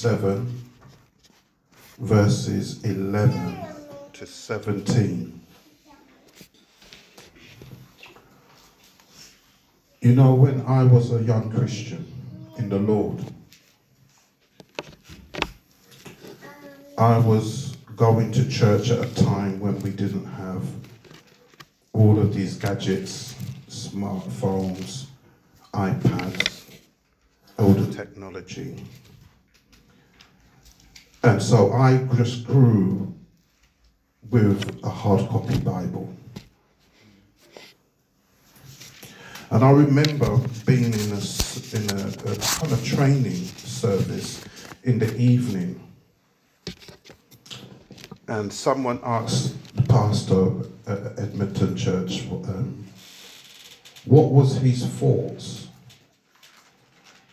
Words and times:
7, 0.00 0.64
verses 1.98 2.82
11 2.84 3.58
to 4.14 4.24
17. 4.24 5.40
You 10.00 10.14
know, 10.14 10.32
when 10.32 10.62
I 10.62 10.84
was 10.84 11.12
a 11.12 11.22
young 11.22 11.52
Christian 11.52 12.10
in 12.56 12.70
the 12.70 12.78
Lord, 12.78 13.22
I 16.96 17.18
was 17.18 17.76
going 17.94 18.32
to 18.32 18.48
church 18.48 18.90
at 18.90 19.04
a 19.04 19.14
time 19.22 19.60
when 19.60 19.78
we 19.80 19.90
didn't 19.90 20.24
have 20.24 20.62
all 21.92 22.18
of 22.18 22.32
these 22.32 22.56
gadgets, 22.56 23.34
smartphones, 23.68 25.08
iPads, 25.74 26.60
the 27.58 27.92
technology. 27.92 28.82
And 31.22 31.42
so 31.42 31.72
I 31.72 31.98
just 32.16 32.46
grew 32.46 33.14
with 34.30 34.82
a 34.82 34.88
hard 34.88 35.28
copy 35.28 35.58
Bible. 35.58 36.14
And 39.50 39.64
I 39.64 39.70
remember 39.70 40.38
being 40.64 40.84
in 40.84 41.12
a, 41.12 41.20
in 41.74 41.90
a, 41.90 42.08
a 42.08 42.36
kind 42.36 42.72
of 42.72 42.84
training 42.84 43.44
service 43.56 44.44
in 44.84 44.98
the 44.98 45.14
evening. 45.16 45.80
And 48.28 48.50
someone 48.52 49.00
asked 49.02 49.74
the 49.74 49.82
pastor 49.82 50.52
at 50.86 51.18
Edmonton 51.18 51.76
Church 51.76 52.26
um, 52.30 52.86
what 54.04 54.30
was 54.30 54.56
his 54.56 54.86
thoughts 54.86 55.66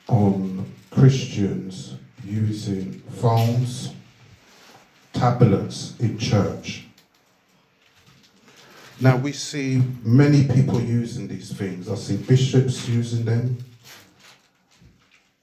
on 0.08 0.66
Christians 0.89 1.97
using 2.28 3.00
phones, 3.22 3.94
tablets 5.14 5.95
in 6.00 6.17
church. 6.17 6.86
Now 9.00 9.17
we 9.17 9.31
see 9.31 9.83
many 10.03 10.44
people 10.44 10.81
using 10.81 11.28
these 11.28 11.53
things. 11.53 11.88
I 11.88 11.95
see 11.95 12.17
bishops 12.17 12.88
using 12.89 13.25
them. 13.25 13.58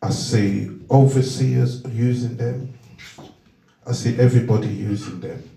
I 0.02 0.10
see 0.10 0.70
overseers 0.90 1.82
using 1.86 2.36
them. 2.36 2.74
I 3.86 3.92
see 3.92 4.18
everybody 4.18 4.68
using 4.68 5.20
them. 5.20 5.50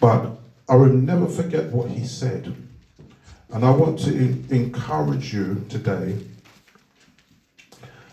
But 0.00 0.38
I 0.68 0.76
will 0.76 0.86
never 0.86 1.26
forget 1.26 1.66
what 1.66 1.90
he 1.90 2.06
said. 2.06 2.54
And 3.50 3.64
I 3.64 3.70
want 3.70 3.98
to 4.00 4.12
encourage 4.50 5.32
you 5.32 5.64
today 5.68 6.18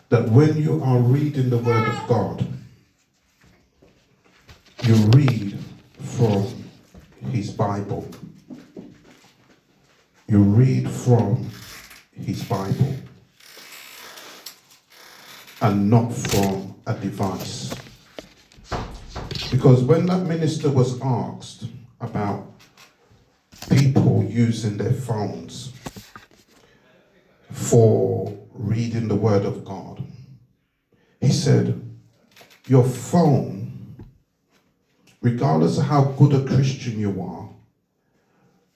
that 0.09 0.29
when 0.29 0.57
you 0.57 0.83
are 0.83 0.99
reading 0.99 1.49
the 1.49 1.57
Word 1.57 1.87
of 1.87 2.07
God, 2.07 2.47
you 4.83 4.95
read 5.07 5.57
from 5.99 6.45
His 7.31 7.49
Bible. 7.51 8.07
You 10.27 10.39
read 10.39 10.89
from 10.89 11.49
His 12.11 12.43
Bible 12.43 12.95
and 15.61 15.89
not 15.89 16.13
from 16.13 16.75
a 16.85 16.93
device. 16.93 17.73
Because 19.51 19.83
when 19.83 20.05
that 20.07 20.25
minister 20.25 20.69
was 20.69 21.01
asked 21.01 21.65
about 21.99 22.51
people 23.69 24.23
using 24.23 24.77
their 24.77 24.93
phones 24.93 25.73
for 27.51 28.44
reading 28.57 29.07
the 29.07 29.15
Word 29.15 29.45
of 29.45 29.65
God. 29.65 30.03
He 31.19 31.31
said, 31.31 31.81
Your 32.67 32.83
phone, 32.83 33.95
regardless 35.21 35.77
of 35.77 35.85
how 35.85 36.03
good 36.03 36.33
a 36.33 36.45
Christian 36.45 36.99
you 36.99 37.21
are, 37.21 37.49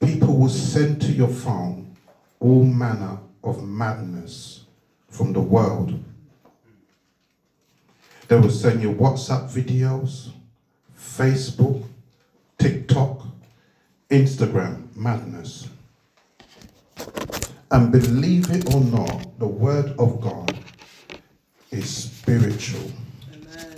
people 0.05 0.37
will 0.37 0.49
send 0.49 1.01
to 1.01 1.11
your 1.11 1.29
phone 1.29 1.95
all 2.39 2.63
manner 2.63 3.19
of 3.43 3.63
madness 3.63 4.65
from 5.09 5.33
the 5.33 5.41
world. 5.41 6.03
They 8.27 8.37
will 8.37 8.51
send 8.51 8.81
you 8.81 8.91
WhatsApp 8.91 9.49
videos, 9.49 10.29
Facebook, 10.95 11.83
TikTok, 12.57 13.25
Instagram 14.09 14.95
madness. 14.95 15.67
And 17.71 17.91
believe 17.91 18.49
it 18.49 18.73
or 18.73 18.81
not, 18.81 19.37
the 19.37 19.47
word 19.47 19.93
of 19.99 20.19
God 20.21 20.57
is 21.69 21.87
spiritual. 21.87 22.91
Amen. 23.31 23.75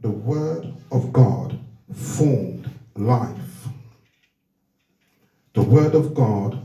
The 0.00 0.10
word 0.10 0.74
of 0.90 1.12
God 1.12 1.56
formed 1.94 2.68
life. 2.96 3.68
The 5.54 5.62
word 5.62 5.94
of 5.94 6.14
God 6.14 6.58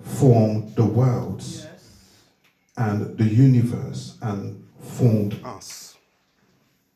formed 0.00 0.74
the 0.74 0.86
worlds 0.86 1.66
yes. 1.70 2.16
and 2.78 3.18
the 3.18 3.24
universe 3.24 4.16
and 4.22 4.66
formed 4.80 5.38
us. 5.44 5.98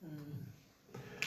Mm. 0.02 1.24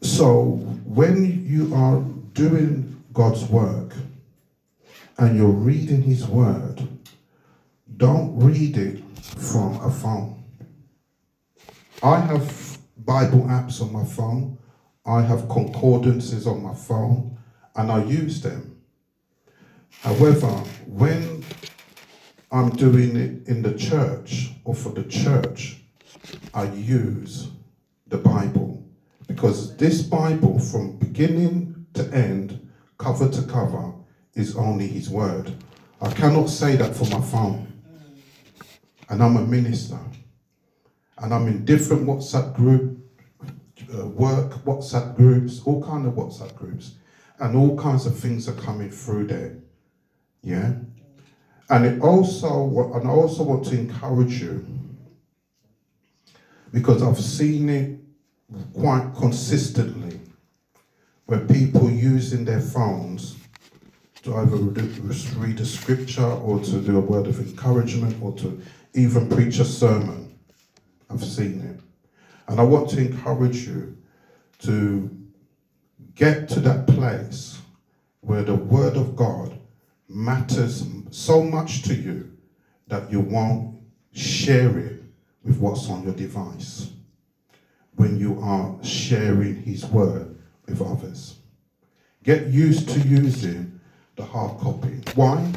So 0.00 0.52
when 0.86 1.44
you 1.46 1.74
are 1.74 2.00
doing 2.32 3.04
God's 3.12 3.44
work 3.44 3.92
and 5.18 5.36
you're 5.36 5.48
reading 5.48 6.02
His 6.02 6.26
Word, 6.26 6.86
don't 7.96 8.38
read 8.38 8.76
it 8.76 9.02
from 9.20 9.80
a 9.80 9.90
phone. 9.90 10.44
I 12.02 12.20
have 12.20 12.78
Bible 12.98 13.42
apps 13.42 13.80
on 13.80 13.92
my 13.92 14.04
phone, 14.04 14.58
I 15.06 15.22
have 15.22 15.48
concordances 15.48 16.46
on 16.46 16.62
my 16.62 16.74
phone, 16.74 17.38
and 17.74 17.90
I 17.90 18.04
use 18.04 18.42
them. 18.42 18.80
However, 20.00 20.48
when 20.86 21.44
I'm 22.52 22.70
doing 22.70 23.16
it 23.16 23.48
in 23.48 23.62
the 23.62 23.74
church 23.74 24.50
or 24.64 24.74
for 24.74 24.90
the 24.90 25.04
church, 25.04 25.78
I 26.52 26.64
use 26.72 27.48
the 28.06 28.18
Bible 28.18 28.84
because 29.26 29.76
this 29.76 30.02
Bible, 30.02 30.58
from 30.58 30.96
beginning 30.96 31.86
to 31.94 32.08
end, 32.12 32.68
cover 32.98 33.28
to 33.28 33.42
cover, 33.42 33.92
is 34.36 34.54
only 34.54 34.86
His 34.86 35.10
Word. 35.10 35.52
I 36.00 36.12
cannot 36.12 36.48
say 36.48 36.76
that 36.76 36.94
for 36.94 37.04
my 37.06 37.20
phone. 37.20 37.72
And 39.08 39.22
I'm 39.22 39.36
a 39.36 39.46
minister. 39.46 39.98
And 41.18 41.32
I'm 41.32 41.48
in 41.48 41.64
different 41.64 42.06
WhatsApp 42.06 42.54
group, 42.54 42.98
uh, 43.92 44.06
work 44.06 44.52
WhatsApp 44.64 45.16
groups, 45.16 45.62
all 45.64 45.82
kind 45.82 46.06
of 46.06 46.12
WhatsApp 46.14 46.54
groups. 46.54 46.94
And 47.38 47.56
all 47.56 47.76
kinds 47.78 48.06
of 48.06 48.18
things 48.18 48.48
are 48.48 48.54
coming 48.54 48.90
through 48.90 49.26
there. 49.28 49.58
Yeah? 50.42 50.74
And 51.68 51.84
it 51.84 52.00
also, 52.00 52.92
and 52.94 53.08
I 53.08 53.10
also 53.10 53.42
want 53.42 53.64
to 53.66 53.78
encourage 53.78 54.40
you, 54.40 54.66
because 56.72 57.02
I've 57.02 57.20
seen 57.20 57.68
it 57.68 57.98
quite 58.74 59.12
consistently 59.16 60.20
where 61.24 61.40
people 61.40 61.90
using 61.90 62.44
their 62.44 62.60
phones 62.60 63.35
to 64.26 64.36
either 64.38 64.56
read 65.38 65.60
a 65.60 65.64
scripture 65.64 66.24
or 66.24 66.58
to 66.58 66.80
do 66.80 66.98
a 66.98 67.00
word 67.00 67.28
of 67.28 67.38
encouragement 67.38 68.20
or 68.20 68.32
to 68.32 68.60
even 68.94 69.28
preach 69.28 69.60
a 69.60 69.64
sermon. 69.64 70.36
I've 71.08 71.22
seen 71.22 71.60
it. 71.60 71.80
And 72.48 72.58
I 72.58 72.64
want 72.64 72.90
to 72.90 72.98
encourage 72.98 73.68
you 73.68 73.96
to 74.62 75.08
get 76.16 76.48
to 76.48 76.60
that 76.60 76.88
place 76.88 77.60
where 78.20 78.42
the 78.42 78.56
word 78.56 78.96
of 78.96 79.14
God 79.14 79.56
matters 80.08 80.84
so 81.10 81.44
much 81.44 81.82
to 81.82 81.94
you 81.94 82.36
that 82.88 83.12
you 83.12 83.20
won't 83.20 83.78
share 84.12 84.76
it 84.76 85.02
with 85.44 85.58
what's 85.58 85.88
on 85.88 86.02
your 86.02 86.14
device 86.14 86.90
when 87.94 88.18
you 88.18 88.40
are 88.42 88.76
sharing 88.82 89.62
his 89.62 89.86
word 89.86 90.36
with 90.66 90.82
others. 90.82 91.36
Get 92.24 92.48
used 92.48 92.88
to 92.88 92.98
using 93.00 93.75
the 94.16 94.24
hard 94.24 94.58
copy. 94.58 95.00
Why? 95.14 95.52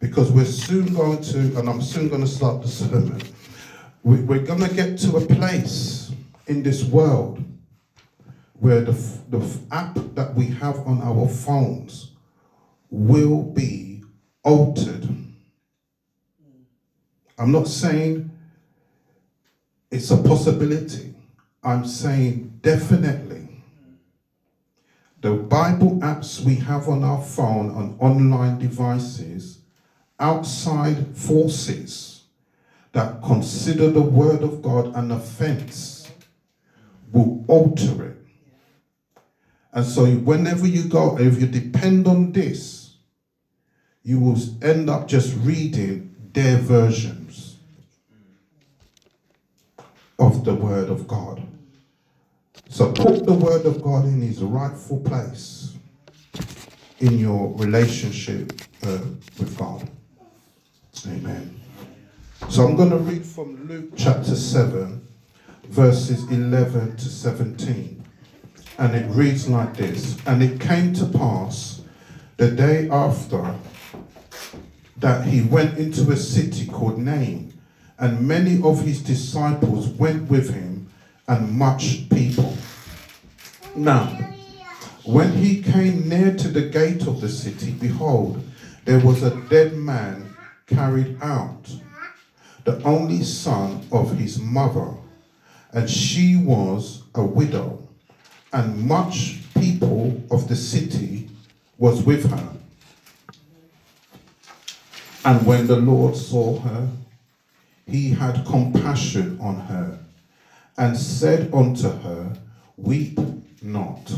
Because 0.00 0.30
we're 0.32 0.44
soon 0.44 0.92
going 0.92 1.22
to, 1.22 1.38
and 1.58 1.68
I'm 1.68 1.80
soon 1.80 2.08
going 2.08 2.20
to 2.20 2.26
start 2.26 2.62
the 2.62 2.68
sermon, 2.68 3.22
we're 4.02 4.44
going 4.44 4.60
to 4.60 4.74
get 4.74 4.98
to 4.98 5.16
a 5.16 5.20
place 5.20 6.12
in 6.46 6.62
this 6.62 6.84
world 6.84 7.42
where 8.54 8.80
the, 8.80 8.92
the 9.30 9.58
app 9.70 9.94
that 10.14 10.34
we 10.34 10.46
have 10.46 10.78
on 10.86 11.00
our 11.02 11.28
phones 11.28 12.12
will 12.90 13.42
be 13.42 14.02
altered. 14.42 15.08
I'm 17.38 17.50
not 17.50 17.68
saying 17.68 18.30
it's 19.90 20.10
a 20.10 20.16
possibility. 20.16 21.14
I'm 21.62 21.86
saying 21.86 22.58
definitely 22.60 23.43
the 25.24 25.32
Bible 25.32 25.92
apps 26.00 26.44
we 26.44 26.56
have 26.56 26.86
on 26.86 27.02
our 27.02 27.22
phone 27.22 27.70
on 27.70 27.96
online 27.98 28.58
devices, 28.58 29.60
outside 30.20 31.16
forces 31.16 32.24
that 32.92 33.22
consider 33.22 33.90
the 33.90 34.02
word 34.02 34.42
of 34.42 34.60
God 34.60 34.94
an 34.94 35.10
offense 35.10 36.12
will 37.10 37.42
alter 37.48 38.04
it. 38.04 38.16
And 39.72 39.86
so, 39.86 40.04
whenever 40.04 40.66
you 40.66 40.84
go, 40.90 41.18
if 41.18 41.40
you 41.40 41.46
depend 41.46 42.06
on 42.06 42.32
this, 42.32 42.96
you 44.02 44.20
will 44.20 44.36
end 44.60 44.90
up 44.90 45.08
just 45.08 45.34
reading 45.38 46.14
their 46.34 46.58
versions 46.58 47.56
of 50.18 50.44
the 50.44 50.54
word 50.54 50.90
of 50.90 51.08
God. 51.08 51.53
So, 52.68 52.92
put 52.92 53.24
the 53.24 53.32
word 53.32 53.66
of 53.66 53.82
God 53.82 54.04
in 54.04 54.20
his 54.20 54.42
rightful 54.42 55.00
place 55.00 55.74
in 57.00 57.18
your 57.18 57.54
relationship 57.56 58.52
uh, 58.82 58.98
with 59.38 59.56
God. 59.58 59.88
Amen. 61.06 61.60
So 62.48 62.66
I'm 62.66 62.76
going 62.76 62.90
to 62.90 62.98
read 62.98 63.24
from 63.24 63.66
Luke 63.68 63.92
chapter 63.96 64.34
7, 64.34 65.06
verses 65.64 66.30
11 66.30 66.96
to 66.96 67.04
17. 67.04 68.04
And 68.78 68.94
it 68.94 69.06
reads 69.08 69.48
like 69.48 69.76
this 69.76 70.16
And 70.26 70.42
it 70.42 70.60
came 70.60 70.92
to 70.94 71.06
pass 71.06 71.82
the 72.36 72.50
day 72.50 72.88
after 72.90 73.54
that 74.98 75.26
he 75.26 75.42
went 75.42 75.78
into 75.78 76.10
a 76.10 76.16
city 76.16 76.66
called 76.66 76.98
Nain, 76.98 77.52
and 77.98 78.26
many 78.26 78.62
of 78.62 78.84
his 78.84 79.02
disciples 79.02 79.88
went 79.88 80.30
with 80.30 80.54
him, 80.54 80.88
and 81.28 81.52
much 81.52 82.08
people. 82.10 82.53
Now, 83.76 84.06
when 85.04 85.32
he 85.32 85.60
came 85.60 86.08
near 86.08 86.32
to 86.36 86.48
the 86.48 86.62
gate 86.62 87.08
of 87.08 87.20
the 87.20 87.28
city, 87.28 87.72
behold, 87.72 88.40
there 88.84 89.00
was 89.00 89.24
a 89.24 89.40
dead 89.48 89.74
man 89.74 90.32
carried 90.66 91.18
out 91.20 91.74
the 92.64 92.80
only 92.84 93.24
son 93.24 93.84
of 93.90 94.16
his 94.16 94.38
mother, 94.38 94.94
and 95.72 95.90
she 95.90 96.36
was 96.36 97.02
a 97.16 97.24
widow, 97.24 97.82
and 98.52 98.86
much 98.86 99.40
people 99.54 100.22
of 100.30 100.48
the 100.48 100.56
city 100.56 101.28
was 101.76 102.02
with 102.04 102.30
her. 102.30 102.48
And 105.24 105.44
when 105.44 105.66
the 105.66 105.76
Lord 105.76 106.16
saw 106.16 106.60
her, 106.60 106.88
he 107.86 108.10
had 108.10 108.46
compassion 108.46 109.36
on 109.40 109.56
her, 109.56 109.98
and 110.78 110.96
said 110.96 111.52
unto 111.52 111.90
her, 111.90 112.36
Weep 112.76 113.18
not. 113.64 114.12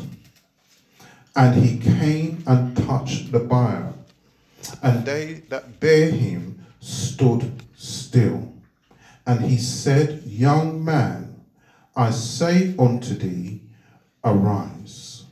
And 1.35 1.63
he 1.63 1.79
came 1.79 2.43
and 2.47 2.77
touched 2.77 3.33
the 3.33 3.41
bier, 3.41 3.93
and 4.83 5.05
they 5.05 5.43
that 5.49 5.81
bare 5.81 6.11
him 6.11 6.67
stood 6.81 7.63
still. 7.77 8.55
And 9.27 9.45
he 9.45 9.59
said, 9.59 10.23
Young 10.25 10.85
man, 10.85 11.45
I 11.95 12.11
say 12.11 12.75
unto 12.79 13.15
thee, 13.15 13.61
arise. 14.25 15.25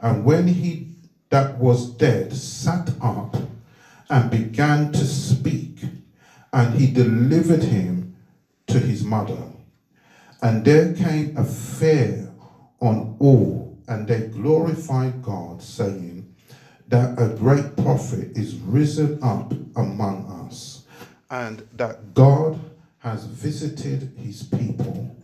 And 0.00 0.24
when 0.24 0.48
he 0.48 0.88
that 1.30 1.58
was 1.58 1.90
dead 1.90 2.32
sat 2.34 2.90
up 3.00 3.36
and 4.10 4.30
began 4.30 4.92
to 4.92 5.06
speak, 5.06 5.80
and 6.52 6.74
he 6.74 6.92
delivered 6.92 7.64
him 7.64 8.14
to 8.66 8.78
his 8.78 9.02
mother. 9.02 9.42
And 10.42 10.64
there 10.64 10.92
came 10.92 11.34
a 11.36 11.44
fear 11.44 12.21
on 12.82 13.16
all, 13.18 13.78
and 13.88 14.06
they 14.06 14.26
glorified 14.28 15.22
God, 15.22 15.62
saying, 15.62 16.34
That 16.88 17.18
a 17.18 17.28
great 17.34 17.76
prophet 17.76 18.36
is 18.36 18.56
risen 18.56 19.22
up 19.22 19.52
among 19.76 20.26
us 20.46 20.82
and 21.32 21.66
that 21.72 22.12
God 22.12 22.60
has 22.98 23.24
visited 23.24 24.12
his 24.18 24.42
people. 24.42 25.16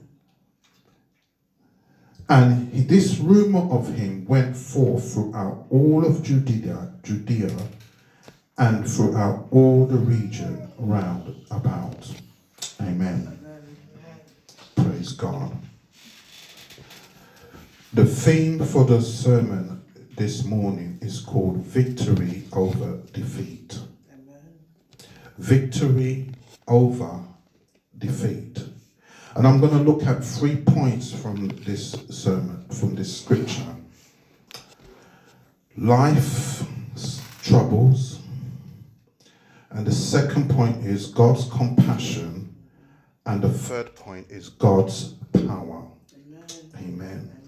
And 2.30 2.72
he, 2.72 2.80
this 2.80 3.18
rumor 3.18 3.70
of 3.70 3.94
him 3.94 4.24
went 4.24 4.56
forth 4.56 5.12
throughout 5.12 5.66
all 5.70 6.04
of 6.04 6.22
Judea, 6.22 6.94
Judea, 7.02 7.54
and 8.56 8.90
throughout 8.90 9.48
all 9.50 9.86
the 9.86 9.98
region 9.98 10.72
round 10.78 11.44
about. 11.50 12.10
Amen. 12.80 13.38
Praise 14.76 15.12
God. 15.12 15.52
The 17.98 18.06
theme 18.06 18.64
for 18.64 18.84
the 18.84 19.02
sermon 19.02 19.82
this 20.16 20.44
morning 20.44 21.00
is 21.02 21.18
called 21.20 21.56
Victory 21.56 22.44
Over 22.52 23.00
Defeat 23.12 23.76
victory 25.36 26.30
over 26.68 27.24
defeat. 27.98 28.62
And 29.34 29.48
I'm 29.48 29.58
going 29.58 29.72
to 29.72 29.82
look 29.82 30.04
at 30.06 30.22
three 30.22 30.54
points 30.54 31.10
from 31.10 31.48
this 31.64 31.96
sermon, 32.08 32.66
from 32.70 32.94
this 32.94 33.20
scripture 33.20 33.74
life's 35.76 36.64
troubles. 37.42 38.20
And 39.70 39.84
the 39.84 39.92
second 39.92 40.48
point 40.48 40.84
is 40.86 41.06
God's 41.06 41.50
compassion. 41.50 42.54
And 43.26 43.42
the 43.42 43.50
third 43.50 43.96
point 43.96 44.30
is 44.30 44.50
God's 44.50 45.14
power. 45.32 45.82
Amen. 46.14 46.46
Amen. 46.78 47.47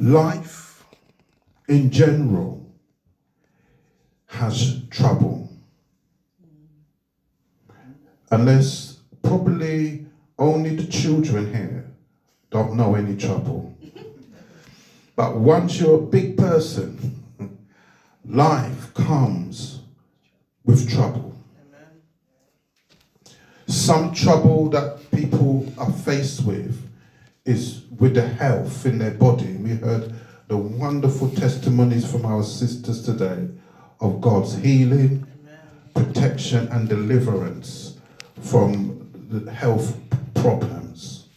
Life 0.00 0.84
in 1.68 1.90
general 1.90 2.66
has 4.26 4.82
trouble 4.90 5.48
unless 8.30 8.98
probably 9.22 10.06
only 10.38 10.74
the 10.74 10.86
children 10.86 11.54
here 11.54 11.88
don't 12.50 12.74
know 12.74 12.94
any 12.94 13.16
trouble. 13.16 13.72
But 15.16 15.36
once 15.36 15.78
you're 15.78 16.00
a 16.00 16.06
big 16.06 16.36
person, 16.36 17.22
life 18.24 18.92
comes 18.94 19.78
with 20.64 20.90
trouble. 20.90 21.36
Some 23.68 24.12
trouble 24.12 24.70
that 24.70 25.08
people 25.12 25.72
are 25.78 25.92
faced 25.92 26.44
with 26.44 26.82
is 27.44 27.82
with 27.98 28.14
the 28.14 28.26
health 28.26 28.86
in 28.86 28.98
their 28.98 29.10
body. 29.12 29.52
We 29.56 29.70
heard 29.70 30.14
the 30.48 30.56
wonderful 30.56 31.30
testimonies 31.30 32.10
from 32.10 32.24
our 32.24 32.42
sisters 32.42 33.04
today 33.04 33.48
of 34.00 34.20
God's 34.20 34.56
healing, 34.56 35.26
protection, 35.94 36.68
and 36.68 36.88
deliverance 36.88 37.98
from 38.40 39.10
the 39.28 39.50
health 39.50 39.96
problems. 40.34 41.28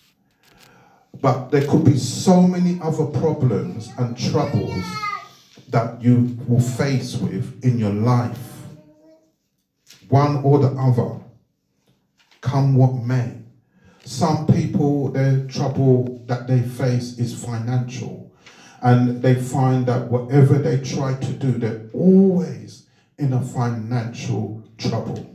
But 1.21 1.49
there 1.49 1.65
could 1.65 1.83
be 1.83 1.97
so 1.97 2.41
many 2.41 2.79
other 2.81 3.05
problems 3.05 3.89
and 3.97 4.17
troubles 4.17 4.85
that 5.69 6.01
you 6.01 6.37
will 6.47 6.61
face 6.61 7.15
with 7.15 7.63
in 7.63 7.79
your 7.79 7.91
life. 7.91 8.39
One 10.09 10.37
or 10.37 10.59
the 10.59 10.69
other, 10.69 11.19
come 12.39 12.75
what 12.75 12.93
may. 13.03 13.33
Some 14.07 14.47
people, 14.47 15.09
their 15.09 15.45
trouble 15.47 16.23
that 16.27 16.47
they 16.47 16.61
face 16.61 17.19
is 17.19 17.43
financial. 17.43 18.31
And 18.81 19.21
they 19.21 19.35
find 19.35 19.85
that 19.87 20.09
whatever 20.09 20.57
they 20.57 20.79
try 20.79 21.15
to 21.15 21.33
do, 21.33 21.51
they're 21.51 21.89
always 21.93 22.87
in 23.17 23.33
a 23.33 23.41
financial 23.41 24.63
trouble. 24.77 25.29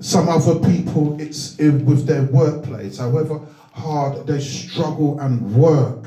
Some 0.00 0.30
other 0.30 0.54
people, 0.58 1.20
it's 1.20 1.58
with 1.58 2.06
their 2.06 2.22
workplace. 2.22 2.96
However 2.96 3.42
hard 3.74 4.26
they 4.26 4.40
struggle 4.40 5.20
and 5.20 5.54
work, 5.54 6.06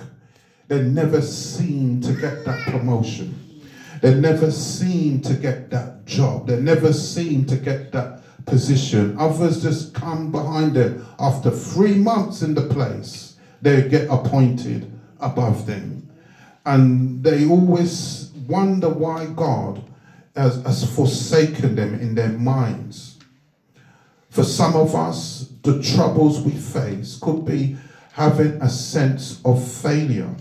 they 0.70 0.82
never 0.82 1.22
seem 1.22 2.02
to 2.02 2.14
get 2.14 2.46
that 2.46 2.60
promotion. 2.66 3.62
They 4.02 4.16
never 4.16 4.50
seem 4.50 5.22
to 5.22 5.36
get 5.36 5.70
that 5.70 6.06
job. 6.06 6.48
They 6.48 6.60
never 6.60 6.92
seem 6.94 7.46
to 7.46 7.58
get 7.58 7.92
that 7.92 8.23
position. 8.46 9.16
Others 9.18 9.62
just 9.64 9.94
come 9.94 10.32
behind 10.32 10.76
them. 10.76 11.06
After 11.20 11.52
three 11.52 11.96
months 11.96 12.42
in 12.42 12.54
the 12.54 12.64
place, 12.64 13.38
they 13.62 13.88
get 13.88 14.10
appointed 14.10 14.92
above 15.20 15.66
them. 15.66 16.10
And 16.66 17.24
they 17.24 17.48
always 17.48 18.32
wonder 18.48 18.90
why 18.90 19.26
God 19.28 19.84
has, 20.36 20.62
has 20.64 20.96
forsaken 20.96 21.76
them 21.76 21.96
in 21.96 22.16
their 22.16 22.30
minds. 22.30 23.20
For 24.30 24.44
some 24.44 24.76
of 24.76 24.96
us, 24.96 25.50
the 25.62 25.82
troubles 25.82 26.42
we 26.42 26.52
face 26.52 27.20
could 27.22 27.46
be 27.46 27.78
having 28.14 28.62
a 28.62 28.70
sense 28.70 29.40
of 29.46 29.66
failure, 29.66 30.36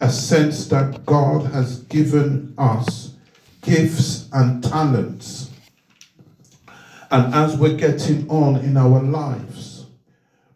a 0.00 0.10
sense 0.10 0.68
that 0.68 1.04
God 1.06 1.46
has 1.52 1.80
given 1.84 2.54
us 2.58 3.14
gifts 3.62 4.28
and 4.32 4.62
talents. 4.62 5.51
And 7.12 7.34
as 7.34 7.58
we're 7.58 7.76
getting 7.76 8.26
on 8.30 8.56
in 8.56 8.78
our 8.78 9.02
lives, 9.02 9.84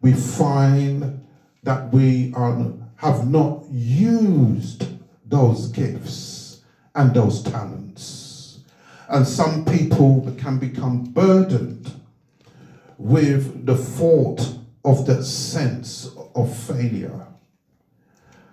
we 0.00 0.14
find 0.14 1.22
that 1.64 1.92
we 1.92 2.32
are, 2.34 2.72
have 2.96 3.28
not 3.28 3.64
used 3.70 4.86
those 5.26 5.68
gifts 5.68 6.62
and 6.94 7.12
those 7.12 7.42
talents. 7.42 8.60
And 9.10 9.28
some 9.28 9.66
people 9.66 10.34
can 10.38 10.58
become 10.58 11.04
burdened 11.04 11.92
with 12.96 13.66
the 13.66 13.76
thought 13.76 14.40
of 14.82 15.04
that 15.04 15.25
sense 15.25 16.08
of 16.34 16.56
failure. 16.56 17.26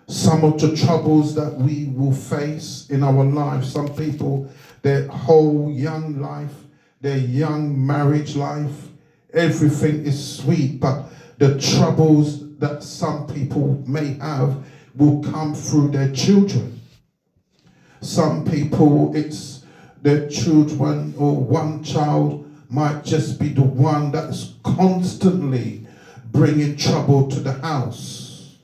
Some 0.07 0.43
of 0.43 0.59
the 0.59 0.75
troubles 0.75 1.35
that 1.35 1.53
we 1.53 1.85
will 1.85 2.11
face 2.11 2.85
in 2.89 3.01
our 3.01 3.23
lives, 3.23 3.71
some 3.71 3.95
people, 3.95 4.51
their 4.81 5.07
whole 5.07 5.71
young 5.71 6.19
life, 6.19 6.51
their 7.03 7.17
young 7.17 7.85
marriage 7.85 8.37
life, 8.37 8.87
everything 9.33 10.05
is 10.05 10.37
sweet, 10.37 10.79
but 10.79 11.03
the 11.37 11.59
troubles 11.59 12.57
that 12.59 12.81
some 12.81 13.27
people 13.27 13.83
may 13.85 14.13
have 14.19 14.65
will 14.95 15.21
come 15.21 15.53
through 15.53 15.91
their 15.91 16.09
children. 16.13 16.79
Some 17.99 18.45
people, 18.45 19.13
it's 19.13 19.65
their 20.01 20.29
children 20.29 21.13
or 21.17 21.35
one 21.35 21.83
child 21.83 22.49
might 22.69 23.03
just 23.03 23.37
be 23.37 23.49
the 23.49 23.63
one 23.63 24.13
that's 24.13 24.53
constantly 24.63 25.85
bringing 26.31 26.77
trouble 26.77 27.27
to 27.27 27.39
the 27.41 27.51
house. 27.51 28.55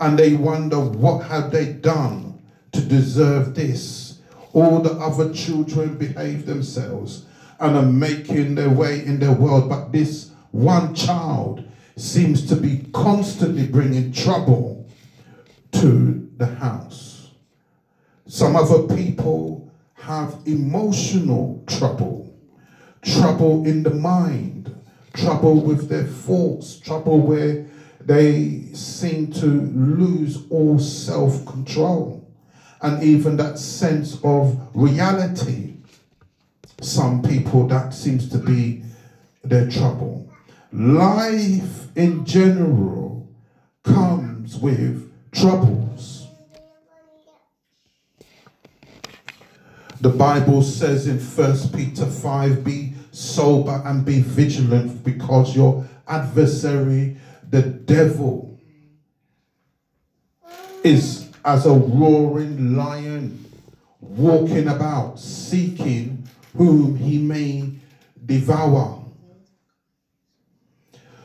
And 0.00 0.18
they 0.18 0.34
wonder 0.34 0.80
what 0.80 1.20
have 1.26 1.52
they 1.52 1.72
done 1.74 2.42
to 2.72 2.80
deserve 2.80 3.54
this. 3.54 4.18
All 4.54 4.80
the 4.80 4.94
other 4.94 5.32
children 5.32 5.96
behave 5.96 6.46
themselves 6.46 7.26
and 7.60 7.76
are 7.76 7.82
making 7.82 8.54
their 8.54 8.70
way 8.70 9.04
in 9.04 9.20
their 9.20 9.32
world, 9.32 9.68
but 9.68 9.92
this 9.92 10.30
one 10.50 10.94
child 10.94 11.62
seems 11.96 12.46
to 12.46 12.56
be 12.56 12.88
constantly 12.92 13.66
bringing 13.66 14.12
trouble 14.12 14.88
to 15.72 16.28
the 16.38 16.46
house. 16.46 17.30
Some 18.26 18.56
other 18.56 18.82
people 18.94 19.70
have 19.94 20.36
emotional 20.46 21.62
trouble, 21.66 22.34
trouble 23.02 23.66
in 23.66 23.82
the 23.82 23.90
mind, 23.90 24.74
trouble 25.12 25.60
with 25.60 25.88
their 25.88 26.04
thoughts, 26.04 26.78
trouble 26.78 27.20
where 27.20 27.66
they 28.00 28.62
seem 28.72 29.30
to 29.32 29.46
lose 29.46 30.46
all 30.48 30.78
self 30.78 31.44
control 31.44 32.26
and 32.82 33.02
even 33.02 33.36
that 33.36 33.58
sense 33.58 34.18
of 34.24 34.58
reality. 34.74 35.74
Some 36.80 37.22
people, 37.22 37.66
that 37.68 37.92
seems 37.92 38.28
to 38.30 38.38
be 38.38 38.82
their 39.44 39.68
trouble. 39.70 40.30
Life 40.72 41.96
in 41.96 42.24
general 42.24 43.28
comes 43.82 44.56
with 44.56 45.12
troubles. 45.32 46.26
The 50.00 50.08
Bible 50.08 50.62
says 50.62 51.06
in 51.06 51.18
1 51.18 51.70
Peter 51.74 52.06
5 52.06 52.64
be 52.64 52.94
sober 53.12 53.82
and 53.84 54.04
be 54.04 54.22
vigilant 54.22 55.04
because 55.04 55.54
your 55.54 55.86
adversary, 56.08 57.18
the 57.50 57.62
devil, 57.62 58.58
is 60.82 61.28
as 61.44 61.66
a 61.66 61.72
roaring 61.72 62.76
lion 62.76 63.44
walking 64.00 64.68
about 64.68 65.18
seeking 65.18 66.19
whom 66.56 66.96
he 66.96 67.18
may 67.18 67.70
devour. 68.26 69.04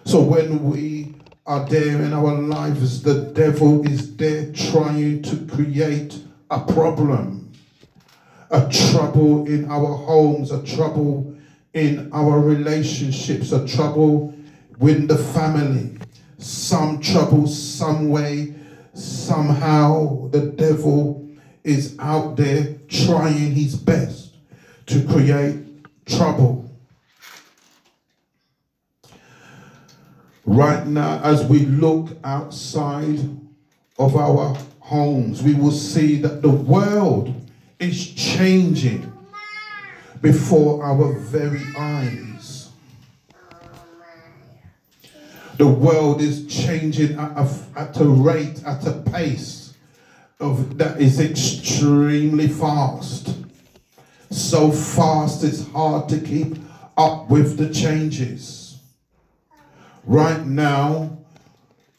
So 0.06 0.22
when 0.22 0.64
we 0.64 1.16
are 1.46 1.68
there 1.68 2.02
in 2.02 2.14
our 2.14 2.34
lives, 2.34 3.02
the 3.02 3.32
devil 3.34 3.86
is 3.88 4.16
there 4.16 4.52
trying 4.52 5.22
to 5.24 5.46
create 5.48 6.20
a 6.50 6.60
problem, 6.60 7.52
a 8.52 8.70
trouble 8.70 9.48
in 9.48 9.70
our 9.70 9.96
homes, 9.96 10.52
a 10.52 10.64
trouble 10.64 11.36
in 11.74 12.10
our 12.14 12.40
relationships, 12.40 13.52
a 13.52 13.68
trouble 13.68 14.34
with 14.80 15.08
the 15.08 15.18
family, 15.18 15.98
some 16.38 17.02
trouble, 17.02 17.48
some 17.48 18.10
way, 18.10 18.54
somehow 18.94 20.30
the 20.30 20.52
devil 20.52 21.28
is 21.64 21.96
out 22.00 22.38
there 22.38 22.76
trying 22.88 23.52
his 23.52 23.76
best 23.76 24.25
to 24.88 25.04
create 25.08 25.58
trouble. 26.06 26.70
Right 30.46 30.86
now, 30.86 31.20
as 31.24 31.44
we 31.46 31.60
look 31.66 32.10
outside 32.24 33.20
of 33.98 34.16
our 34.16 34.56
homes, 34.80 35.42
we 35.42 35.56
will 35.56 35.72
see 35.72 36.18
that 36.18 36.42
the 36.42 36.50
world 36.50 37.34
is 37.80 38.14
changing 38.14 39.12
before 40.22 40.84
our 40.84 41.14
very 41.14 41.64
eyes. 41.78 42.70
The 45.58 45.68
world 45.68 46.22
is 46.22 46.46
changing 46.48 47.18
at 47.18 47.32
a, 47.38 47.50
at 47.76 48.00
a 48.00 48.06
rate, 48.06 48.62
at 48.66 48.86
a 48.86 48.92
pace 48.92 49.74
of 50.40 50.78
that 50.78 51.00
is 51.00 51.20
extremely 51.20 52.48
fast. 52.48 53.45
So 54.36 54.70
fast 54.70 55.46
it's 55.46 55.66
hard 55.70 56.10
to 56.10 56.20
keep 56.20 56.58
up 56.98 57.30
with 57.30 57.58
the 57.58 57.74
changes. 57.74 58.82
Right 60.04 60.46
now, 60.46 61.20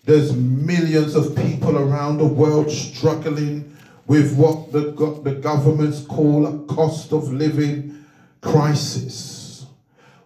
there's 0.05 0.37
millions 0.37 1.15
of 1.15 1.35
people 1.35 1.79
around 1.79 2.19
the 2.19 2.27
world 2.27 2.71
struggling 2.71 3.75
with 4.07 4.37
what 4.37 4.71
the, 4.71 4.91
the 5.25 5.37
governments 5.37 6.03
call 6.03 6.47
a 6.47 6.59
cost 6.67 7.15
of 7.15 7.33
living 7.33 8.05
crisis. 8.43 9.65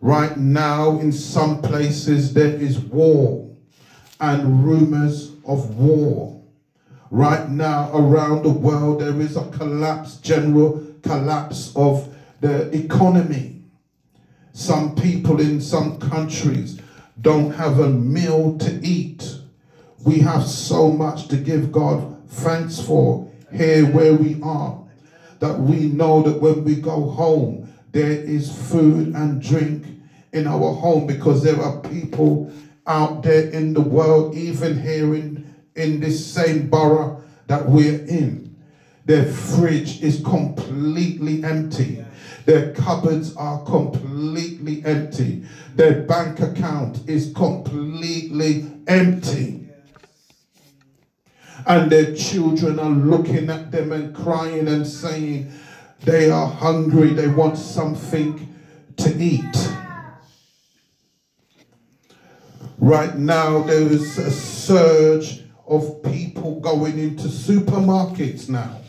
Right 0.00 0.36
now, 0.36 0.98
in 0.98 1.12
some 1.12 1.62
places, 1.62 2.34
there 2.34 2.56
is 2.56 2.80
war 2.80 3.48
and 4.18 4.64
rumors 4.64 5.30
of 5.46 5.76
war. 5.78 6.42
Right 7.12 7.48
now, 7.48 7.92
around 7.94 8.42
the 8.42 8.50
world, 8.50 9.00
there 9.00 9.20
is 9.20 9.36
a 9.36 9.48
collapse, 9.50 10.16
general 10.16 10.89
collapse 11.02 11.72
of 11.76 12.14
the 12.40 12.74
economy. 12.76 13.62
Some 14.52 14.94
people 14.94 15.40
in 15.40 15.60
some 15.60 15.98
countries 15.98 16.80
don't 17.20 17.52
have 17.52 17.78
a 17.78 17.88
meal 17.88 18.58
to 18.58 18.80
eat. 18.84 19.36
We 20.04 20.20
have 20.20 20.46
so 20.46 20.90
much 20.90 21.28
to 21.28 21.36
give 21.36 21.70
God 21.70 22.16
thanks 22.28 22.80
for 22.80 23.30
here 23.52 23.86
where 23.86 24.14
we 24.14 24.40
are. 24.42 24.78
That 25.40 25.58
we 25.58 25.86
know 25.86 26.22
that 26.22 26.40
when 26.40 26.64
we 26.64 26.76
go 26.76 27.10
home, 27.10 27.72
there 27.92 28.10
is 28.10 28.50
food 28.70 29.14
and 29.14 29.42
drink 29.42 29.86
in 30.32 30.46
our 30.46 30.72
home 30.72 31.06
because 31.06 31.42
there 31.42 31.60
are 31.60 31.80
people 31.80 32.52
out 32.86 33.22
there 33.22 33.48
in 33.50 33.74
the 33.74 33.80
world, 33.80 34.34
even 34.34 34.80
here 34.80 35.14
in, 35.14 35.54
in 35.76 36.00
this 36.00 36.24
same 36.24 36.68
borough 36.68 37.22
that 37.46 37.66
we're 37.66 38.04
in. 38.06 38.49
Their 39.04 39.24
fridge 39.24 40.02
is 40.02 40.22
completely 40.22 41.42
empty. 41.42 42.04
Their 42.44 42.72
cupboards 42.72 43.34
are 43.36 43.62
completely 43.64 44.84
empty. 44.84 45.44
Their 45.74 46.02
bank 46.02 46.40
account 46.40 47.08
is 47.08 47.32
completely 47.34 48.70
empty. 48.86 49.68
And 51.66 51.92
their 51.92 52.14
children 52.14 52.78
are 52.78 52.90
looking 52.90 53.50
at 53.50 53.70
them 53.70 53.92
and 53.92 54.14
crying 54.14 54.68
and 54.68 54.86
saying 54.86 55.52
they 56.00 56.30
are 56.30 56.48
hungry, 56.48 57.12
they 57.12 57.28
want 57.28 57.58
something 57.58 58.54
to 58.96 59.16
eat. 59.22 59.70
Right 62.78 63.16
now, 63.16 63.62
there 63.62 63.82
is 63.82 64.16
a 64.16 64.30
surge 64.30 65.42
of 65.66 66.02
people 66.02 66.60
going 66.60 66.98
into 66.98 67.24
supermarkets 67.24 68.48
now 68.48 68.80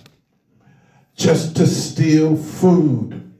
just 1.22 1.56
to 1.56 1.68
steal 1.68 2.36
food. 2.36 3.32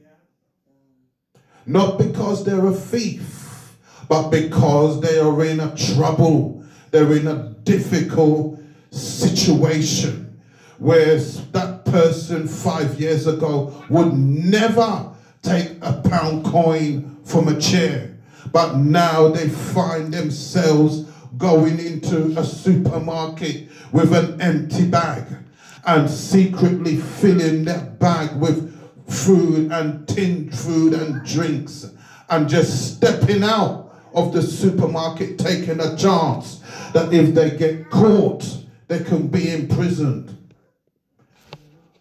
Not 1.66 1.98
because 1.98 2.44
they're 2.44 2.68
a 2.68 2.72
thief, 2.72 3.76
but 4.08 4.30
because 4.30 5.00
they 5.00 5.18
are 5.18 5.44
in 5.44 5.58
a 5.58 5.76
trouble. 5.76 6.64
They're 6.92 7.12
in 7.16 7.26
a 7.26 7.54
difficult 7.64 8.60
situation 8.92 10.40
where 10.78 11.16
that 11.16 11.84
person 11.84 12.46
five 12.46 13.00
years 13.00 13.26
ago 13.26 13.84
would 13.88 14.12
never 14.14 15.12
take 15.42 15.72
a 15.82 16.00
pound 16.08 16.44
coin 16.44 17.18
from 17.24 17.48
a 17.48 17.60
chair. 17.60 18.16
But 18.52 18.76
now 18.76 19.28
they 19.28 19.48
find 19.48 20.14
themselves 20.14 21.10
going 21.36 21.80
into 21.80 22.38
a 22.38 22.44
supermarket 22.44 23.70
with 23.90 24.12
an 24.12 24.40
empty 24.40 24.86
bag 24.86 25.41
and 25.84 26.08
secretly 26.08 26.96
filling 26.96 27.64
their 27.64 27.80
bag 27.80 28.34
with 28.36 28.72
food 29.08 29.70
and 29.72 30.06
tinned 30.08 30.56
food 30.56 30.94
and 30.94 31.24
drinks 31.26 31.90
and 32.30 32.48
just 32.48 32.96
stepping 32.96 33.42
out 33.42 33.92
of 34.14 34.32
the 34.32 34.42
supermarket 34.42 35.38
taking 35.38 35.80
a 35.80 35.96
chance 35.96 36.60
that 36.92 37.12
if 37.12 37.34
they 37.34 37.50
get 37.56 37.90
caught, 37.90 38.44
they 38.88 39.00
can 39.00 39.26
be 39.28 39.52
imprisoned. 39.52 40.52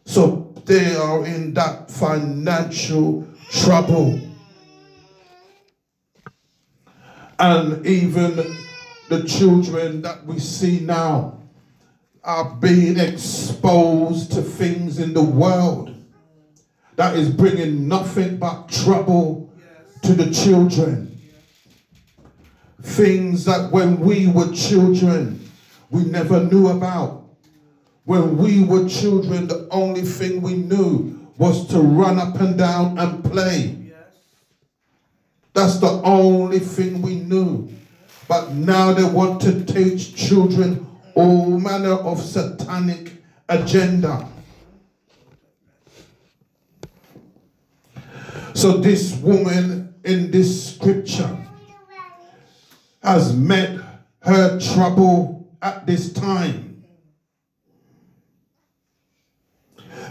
So 0.06 0.54
they 0.66 0.96
are 0.96 1.26
in 1.26 1.54
that 1.54 1.90
financial 1.90 3.28
trouble. 3.50 4.20
And 7.40 7.86
even 7.86 8.36
the 9.10 9.24
children 9.24 10.02
that 10.04 10.26
we 10.26 10.40
see 10.40 10.80
now 10.82 11.41
are 12.24 12.56
being 12.56 13.00
exposed 13.00 14.32
to 14.34 14.42
things 14.42 15.00
in 15.00 15.14
the 15.14 15.24
world 15.24 15.96
that 16.96 17.16
is 17.16 17.30
bringing 17.30 17.88
nothing 17.88 18.38
but 18.38 18.70
trouble 18.70 19.52
to 20.04 20.14
the 20.14 20.32
children. 20.32 21.08
Things 22.82 23.46
that 23.46 23.72
when 23.72 24.00
we 24.00 24.28
were 24.28 24.52
children, 24.52 25.50
we 25.90 26.04
never 26.04 26.44
knew 26.44 26.68
about. 26.68 27.24
When 28.06 28.38
we 28.38 28.64
were 28.64 28.88
children, 28.88 29.48
the 29.48 29.68
only 29.72 30.02
thing 30.02 30.42
we 30.42 30.56
knew 30.56 31.28
was 31.38 31.68
to 31.70 31.80
run 31.80 32.20
up 32.20 32.40
and 32.40 32.58
down 32.58 32.98
and 33.00 33.24
play. 33.24 33.92
That's 35.54 35.80
the 35.80 36.02
only 36.04 36.60
thing 36.60 37.02
we 37.02 37.16
knew. 37.16 37.70
But 38.28 38.52
now 38.54 38.94
they 38.94 39.04
want 39.04 39.42
to 39.42 39.64
teach 39.66 40.16
children 40.16 40.88
all 41.16 41.60
manner 41.60 41.94
of 41.94 42.20
satanic 42.20 43.14
agenda. 43.50 44.28
So 48.54 48.78
this 48.78 49.16
woman 49.18 49.94
in 50.04 50.32
this 50.32 50.76
scripture 50.76 51.38
has 53.02 53.36
met 53.36 53.80
her 54.22 54.60
trouble 54.60 55.52
at 55.62 55.86
this 55.86 56.14
time. 56.14 56.84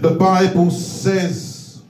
The 0.00 0.10
Bible 0.10 0.70
says 0.70 1.82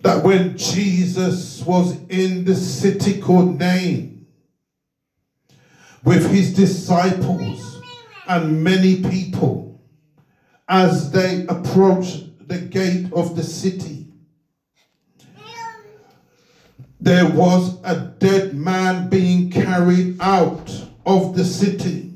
that 0.00 0.22
when 0.22 0.56
Jesus 0.56 1.62
was 1.62 1.96
in 2.08 2.44
the 2.44 2.54
city 2.54 3.20
called 3.20 3.58
Nain 3.58 4.17
with 6.04 6.30
his 6.30 6.54
disciples 6.54 7.82
and 8.28 8.62
many 8.62 9.02
people 9.02 9.80
as 10.68 11.10
they 11.10 11.46
approached 11.48 12.48
the 12.48 12.58
gate 12.58 13.12
of 13.12 13.36
the 13.36 13.42
city, 13.42 14.06
there 17.00 17.30
was 17.30 17.78
a 17.84 17.96
dead 18.18 18.54
man 18.54 19.08
being 19.08 19.50
carried 19.50 20.20
out 20.20 20.70
of 21.06 21.36
the 21.36 21.44
city. 21.44 22.12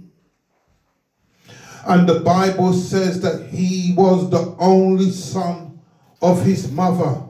And 1.86 2.08
the 2.08 2.20
Bible 2.20 2.72
says 2.72 3.20
that 3.22 3.46
he 3.48 3.94
was 3.96 4.30
the 4.30 4.54
only 4.58 5.10
son 5.10 5.80
of 6.20 6.44
his 6.44 6.70
mother. 6.70 7.22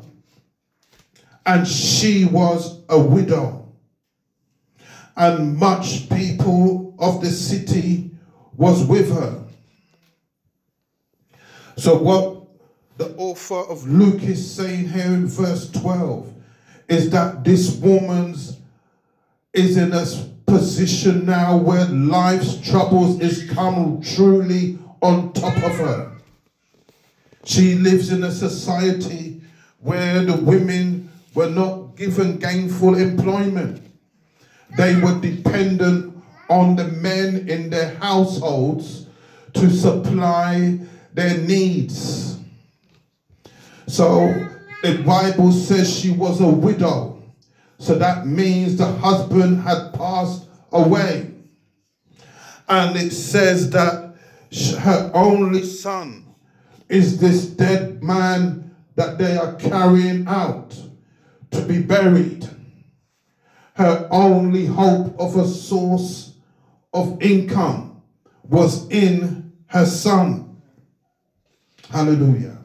And 1.46 1.66
she 1.66 2.24
was 2.24 2.82
a 2.88 2.98
widow. 2.98 3.61
And 5.16 5.56
much 5.56 6.08
people 6.08 6.94
of 6.98 7.20
the 7.20 7.30
city 7.30 8.10
was 8.56 8.84
with 8.84 9.12
her. 9.12 9.44
So 11.76 11.98
what 11.98 12.42
the 12.98 13.14
author 13.16 13.60
of 13.70 13.86
Luke 13.86 14.22
is 14.22 14.54
saying 14.54 14.88
here 14.88 15.06
in 15.06 15.26
verse 15.26 15.70
12 15.70 16.32
is 16.88 17.10
that 17.10 17.44
this 17.44 17.76
woman's 17.76 18.58
is 19.52 19.76
in 19.76 19.92
a 19.92 20.06
position 20.46 21.26
now 21.26 21.56
where 21.56 21.84
life's 21.86 22.56
troubles 22.60 23.20
is 23.20 23.50
come 23.50 24.00
truly 24.02 24.78
on 25.00 25.32
top 25.32 25.56
of 25.56 25.74
her. 25.76 26.12
She 27.44 27.74
lives 27.74 28.12
in 28.12 28.22
a 28.24 28.30
society 28.30 29.40
where 29.80 30.24
the 30.24 30.36
women 30.36 31.10
were 31.34 31.50
not 31.50 31.96
given 31.96 32.38
gainful 32.38 32.94
employment. 32.94 33.82
They 34.76 34.96
were 34.96 35.20
dependent 35.20 36.22
on 36.48 36.76
the 36.76 36.84
men 36.84 37.48
in 37.48 37.70
their 37.70 37.94
households 37.96 39.06
to 39.54 39.70
supply 39.70 40.78
their 41.14 41.38
needs. 41.38 42.38
So 43.86 44.48
the 44.82 45.02
Bible 45.04 45.52
says 45.52 45.94
she 45.94 46.10
was 46.10 46.40
a 46.40 46.48
widow. 46.48 47.22
So 47.78 47.96
that 47.96 48.26
means 48.26 48.76
the 48.76 48.86
husband 48.86 49.60
had 49.60 49.92
passed 49.92 50.46
away. 50.70 51.30
And 52.68 52.96
it 52.96 53.12
says 53.12 53.70
that 53.70 54.14
her 54.80 55.10
only 55.14 55.64
son 55.64 56.24
is 56.88 57.18
this 57.18 57.46
dead 57.46 58.02
man 58.02 58.74
that 58.94 59.18
they 59.18 59.36
are 59.36 59.54
carrying 59.54 60.26
out 60.26 60.78
to 61.50 61.62
be 61.62 61.82
buried. 61.82 62.48
Her 63.74 64.06
only 64.10 64.66
hope 64.66 65.18
of 65.18 65.36
a 65.36 65.46
source 65.46 66.34
of 66.92 67.22
income 67.22 68.02
was 68.48 68.88
in 68.90 69.52
her 69.66 69.86
son. 69.86 70.60
Hallelujah. 71.90 72.58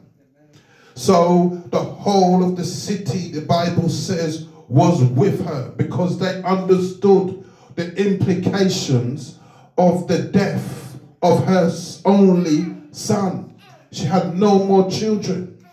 So 0.94 1.62
the 1.66 1.78
whole 1.78 2.44
of 2.44 2.56
the 2.56 2.64
city, 2.64 3.30
the 3.30 3.40
Bible 3.40 3.88
says, 3.88 4.48
was 4.68 5.02
with 5.02 5.46
her 5.46 5.70
because 5.76 6.18
they 6.18 6.42
understood 6.42 7.44
the 7.74 7.94
implications 7.94 9.38
of 9.78 10.08
the 10.08 10.18
death 10.18 10.98
of 11.22 11.44
her 11.46 11.72
only 12.04 12.74
son. 12.90 13.56
She 13.92 14.04
had 14.04 14.36
no 14.36 14.64
more 14.64 14.90
children. 14.90 15.64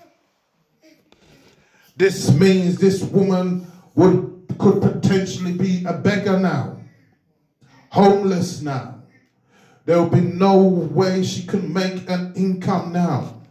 This 1.97 2.31
means 2.31 2.77
this 2.77 3.01
woman 3.03 3.67
would 3.95 4.44
could 4.57 4.81
potentially 4.81 5.53
be 5.53 5.83
a 5.85 5.93
beggar 5.93 6.39
now, 6.39 6.79
homeless 7.89 8.61
now. 8.61 9.01
There 9.85 10.01
will 10.01 10.09
be 10.09 10.21
no 10.21 10.57
way 10.57 11.23
she 11.23 11.45
can 11.45 11.71
make 11.71 12.09
an 12.09 12.33
income 12.35 12.91
now. 12.91 13.41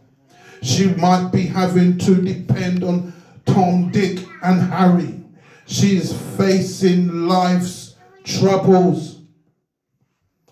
She 0.61 0.87
might 0.95 1.29
be 1.31 1.43
having 1.45 1.97
to 1.99 2.15
depend 2.15 2.83
on 2.83 3.13
Tom, 3.45 3.91
Dick, 3.91 4.25
and 4.43 4.61
Harry. 4.61 5.21
She 5.65 5.97
is 5.97 6.11
facing 6.35 7.27
life's 7.27 7.95
troubles. 8.23 9.21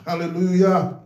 Hallelujah. 0.06 1.00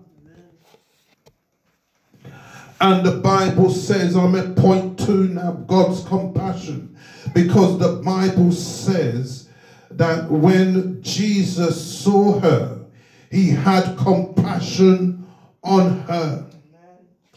And 2.80 3.06
the 3.06 3.18
Bible 3.18 3.72
says, 3.72 4.16
I'm 4.16 4.36
at 4.36 4.56
point 4.56 5.00
two 5.00 5.30
now, 5.30 5.54
God's 5.54 6.04
compassion. 6.04 6.96
Because 7.44 7.78
the 7.78 8.02
Bible 8.04 8.52
says 8.52 9.48
that 9.92 10.28
when 10.28 11.04
Jesus 11.04 11.80
saw 11.80 12.40
her, 12.40 12.84
he 13.30 13.50
had 13.50 13.96
compassion 13.96 15.24
on 15.64 16.00
her. 16.08 16.48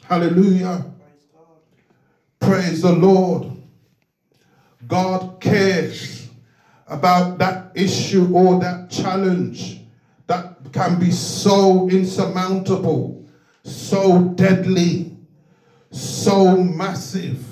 Hallelujah. 0.05 0.87
Praise 2.39 2.81
the 2.81 2.93
Lord. 2.93 3.53
God 4.89 5.39
cares 5.39 6.31
about 6.87 7.37
that 7.37 7.71
issue 7.75 8.35
or 8.35 8.59
that 8.59 8.91
challenge 8.91 9.83
that 10.29 10.73
can 10.73 10.99
be 10.99 11.11
so 11.11 11.91
insurmountable, 11.91 13.29
so 13.65 14.29
deadly, 14.29 15.15
so 15.91 16.57
massive 16.57 17.50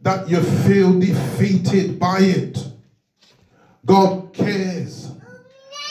that 0.00 0.28
you 0.28 0.40
feel 0.42 0.98
defeated 0.98 1.98
by 1.98 2.18
it. 2.20 2.64
God 3.84 4.32
cares. 4.32 5.10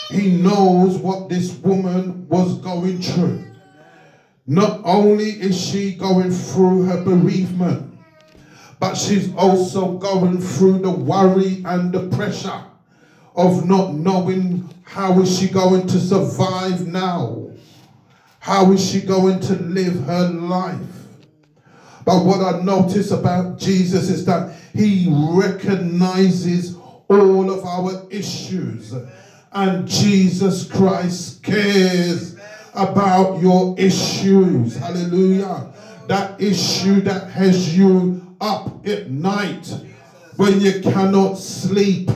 He 0.09 0.31
knows 0.31 0.97
what 0.97 1.29
this 1.29 1.53
woman 1.57 2.27
was 2.29 2.57
going 2.59 3.01
through. 3.01 3.43
Not 4.45 4.79
only 4.85 5.31
is 5.31 5.59
she 5.59 5.93
going 5.95 6.31
through 6.31 6.83
her 6.83 7.03
bereavement, 7.03 7.97
but 8.79 8.95
she's 8.95 9.33
also 9.35 9.97
going 9.97 10.39
through 10.39 10.79
the 10.79 10.91
worry 10.91 11.63
and 11.65 11.91
the 11.91 12.07
pressure 12.15 12.63
of 13.35 13.67
not 13.67 13.93
knowing 13.93 14.69
how 14.83 15.19
is 15.19 15.37
she 15.37 15.49
going 15.49 15.85
to 15.87 15.99
survive 15.99 16.87
now? 16.87 17.51
How 18.39 18.71
is 18.71 18.89
she 18.89 19.01
going 19.01 19.41
to 19.41 19.55
live 19.55 20.05
her 20.05 20.29
life? 20.29 20.96
But 22.07 22.23
what 22.23 22.39
I 22.39 22.61
notice 22.61 23.11
about 23.11 23.59
Jesus 23.59 24.09
is 24.09 24.23
that 24.27 24.55
he 24.73 25.07
recognizes 25.11 26.77
all 27.09 27.51
of 27.51 27.65
our 27.65 28.07
issues. 28.09 28.95
And 29.51 29.85
Jesus 29.85 30.71
Christ 30.71 31.43
cares 31.43 32.37
about 32.73 33.41
your 33.41 33.75
issues. 33.77 34.77
Hallelujah. 34.77 35.67
That 36.07 36.39
issue 36.39 37.01
that 37.01 37.29
has 37.31 37.77
you 37.77 38.37
up 38.39 38.87
at 38.87 39.09
night 39.09 39.69
when 40.37 40.61
you 40.61 40.79
cannot 40.79 41.33
sleep, 41.33 42.09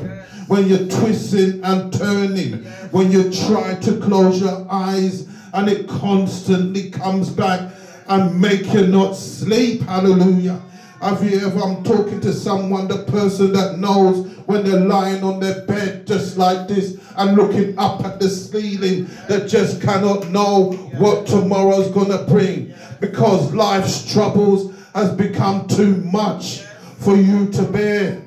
when 0.47 0.69
you're 0.69 0.87
twisting 0.87 1.61
and 1.65 1.91
turning, 1.91 2.63
when 2.91 3.11
you 3.11 3.29
try 3.29 3.75
to 3.75 3.99
close 3.99 4.39
your 4.39 4.65
eyes 4.71 5.27
and 5.53 5.67
it 5.67 5.89
constantly 5.89 6.89
comes 6.91 7.29
back 7.29 7.73
and 8.11 8.41
make 8.41 8.73
you 8.73 8.87
not 8.87 9.13
sleep. 9.13 9.81
Hallelujah. 9.83 10.61
Have 11.01 11.23
you 11.23 11.47
ever, 11.47 11.59
I'm 11.61 11.81
talking 11.81 12.19
to 12.19 12.33
someone, 12.33 12.89
the 12.89 13.05
person 13.05 13.53
that 13.53 13.79
knows 13.79 14.27
when 14.47 14.65
they're 14.65 14.81
lying 14.81 15.23
on 15.23 15.39
their 15.39 15.65
bed 15.65 16.05
just 16.05 16.37
like 16.37 16.67
this 16.67 16.99
and 17.15 17.37
looking 17.37 17.77
up 17.79 18.03
at 18.03 18.19
the 18.19 18.29
ceiling, 18.29 19.05
that 19.29 19.47
just 19.47 19.81
cannot 19.81 20.27
know 20.27 20.73
what 20.97 21.25
tomorrow's 21.25 21.89
gonna 21.91 22.23
bring 22.25 22.73
because 22.99 23.53
life's 23.53 24.11
troubles 24.11 24.75
has 24.93 25.09
become 25.15 25.65
too 25.69 25.95
much 25.97 26.63
for 26.99 27.15
you 27.15 27.49
to 27.51 27.63
bear. 27.63 28.21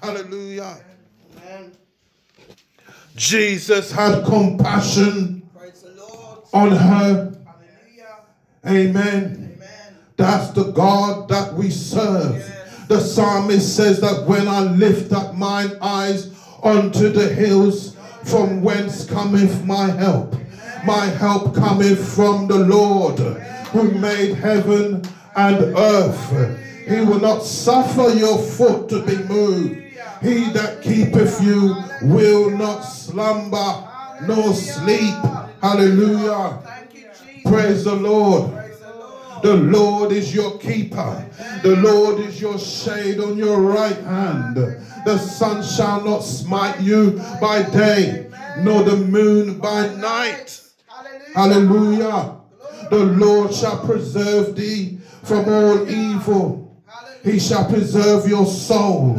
Hallelujah. 0.00 0.78
Jesus 3.16 3.90
had 3.90 4.24
compassion 4.24 5.42
on 6.54 6.70
her. 6.70 7.41
Amen. 8.66 9.60
That's 10.16 10.50
the 10.50 10.70
God 10.70 11.28
that 11.28 11.54
we 11.54 11.70
serve. 11.70 12.48
The 12.88 13.00
psalmist 13.00 13.74
says 13.74 14.00
that 14.00 14.26
when 14.26 14.46
I 14.46 14.60
lift 14.60 15.12
up 15.12 15.34
mine 15.34 15.72
eyes 15.80 16.30
unto 16.62 17.08
the 17.08 17.28
hills, 17.28 17.96
from 18.24 18.62
whence 18.62 19.04
cometh 19.04 19.64
my 19.64 19.90
help? 19.90 20.36
My 20.84 21.06
help 21.06 21.54
cometh 21.54 22.14
from 22.14 22.46
the 22.46 22.58
Lord 22.58 23.18
who 23.72 23.90
made 23.92 24.34
heaven 24.34 25.02
and 25.34 25.76
earth. 25.76 26.58
He 26.86 27.00
will 27.00 27.20
not 27.20 27.42
suffer 27.42 28.10
your 28.10 28.38
foot 28.38 28.88
to 28.90 29.02
be 29.02 29.16
moved. 29.24 29.80
He 30.20 30.50
that 30.50 30.82
keepeth 30.82 31.42
you 31.42 31.76
will 32.02 32.50
not 32.50 32.82
slumber 32.82 33.88
nor 34.22 34.52
sleep. 34.52 35.14
Hallelujah. 35.60 36.71
Praise 37.44 37.84
the 37.84 37.94
Lord. 37.94 38.52
The 39.42 39.54
Lord 39.56 40.12
is 40.12 40.32
your 40.34 40.58
keeper. 40.58 41.28
The 41.62 41.76
Lord 41.76 42.20
is 42.20 42.40
your 42.40 42.58
shade 42.58 43.18
on 43.18 43.36
your 43.36 43.60
right 43.60 43.98
hand. 43.98 44.56
The 44.56 45.18
sun 45.18 45.64
shall 45.64 46.04
not 46.04 46.20
smite 46.20 46.80
you 46.80 47.20
by 47.40 47.62
day, 47.62 48.30
nor 48.58 48.84
the 48.84 48.96
moon 48.96 49.58
by 49.58 49.88
night. 49.96 50.62
Hallelujah. 51.34 52.36
The 52.90 53.04
Lord 53.04 53.52
shall 53.52 53.84
preserve 53.84 54.54
thee 54.54 54.98
from 55.24 55.48
all 55.48 55.90
evil. 55.90 56.80
He 57.24 57.40
shall 57.40 57.68
preserve 57.68 58.28
your 58.28 58.46
soul. 58.46 59.14